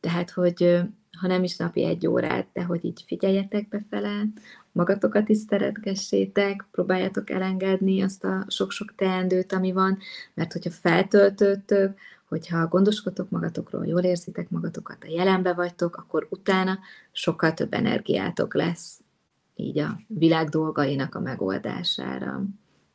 Tehát, 0.00 0.30
hogy 0.30 0.80
ha 1.18 1.26
nem 1.26 1.42
is 1.42 1.56
napi 1.56 1.84
egy 1.84 2.06
órát, 2.06 2.46
de 2.52 2.62
hogy 2.62 2.84
így 2.84 3.04
figyeljetek 3.06 3.68
befele, 3.68 4.22
magatokat 4.76 5.28
is 5.28 5.38
szeretgessétek, 5.38 6.66
próbáljátok 6.70 7.30
elengedni 7.30 8.02
azt 8.02 8.24
a 8.24 8.44
sok-sok 8.48 8.94
teendőt, 8.94 9.52
ami 9.52 9.72
van, 9.72 9.98
mert 10.34 10.52
hogyha 10.52 10.70
feltöltődtök, 10.70 11.98
hogyha 12.28 12.68
gondoskodtok 12.68 13.30
magatokról, 13.30 13.86
jól 13.86 14.02
érzitek 14.02 14.50
magatokat, 14.50 15.04
a 15.04 15.10
jelenbe 15.10 15.52
vagytok, 15.52 15.96
akkor 15.96 16.26
utána 16.30 16.78
sokkal 17.12 17.54
több 17.54 17.74
energiátok 17.74 18.54
lesz 18.54 19.00
így 19.56 19.78
a 19.78 20.00
világ 20.06 20.48
dolgainak 20.48 21.14
a 21.14 21.20
megoldására. 21.20 22.42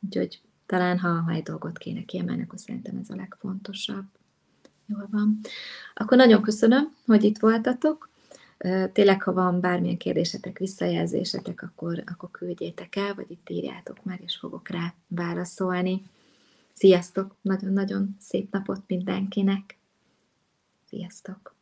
Úgyhogy 0.00 0.40
talán, 0.66 0.98
ha, 0.98 1.08
ha 1.08 1.30
egy 1.30 1.42
dolgot 1.42 1.78
kéne 1.78 2.04
kiemelni, 2.04 2.42
akkor 2.42 2.58
szerintem 2.58 2.96
ez 2.96 3.10
a 3.10 3.16
legfontosabb. 3.16 4.04
Jól 4.86 5.08
van. 5.10 5.40
Akkor 5.94 6.16
nagyon 6.16 6.42
köszönöm, 6.42 6.94
hogy 7.06 7.24
itt 7.24 7.38
voltatok. 7.38 8.10
Tényleg, 8.92 9.22
ha 9.22 9.32
van 9.32 9.60
bármilyen 9.60 9.96
kérdésetek, 9.96 10.58
visszajelzésetek, 10.58 11.62
akkor, 11.62 12.02
akkor 12.06 12.30
küldjétek 12.30 12.96
el, 12.96 13.14
vagy 13.14 13.30
itt 13.30 13.50
írjátok 13.50 14.04
meg, 14.04 14.20
és 14.24 14.36
fogok 14.36 14.68
rá 14.68 14.94
válaszolni. 15.08 16.02
Sziasztok! 16.72 17.34
Nagyon-nagyon 17.40 18.16
szép 18.20 18.52
napot 18.52 18.80
mindenkinek! 18.86 19.78
Sziasztok! 20.88 21.54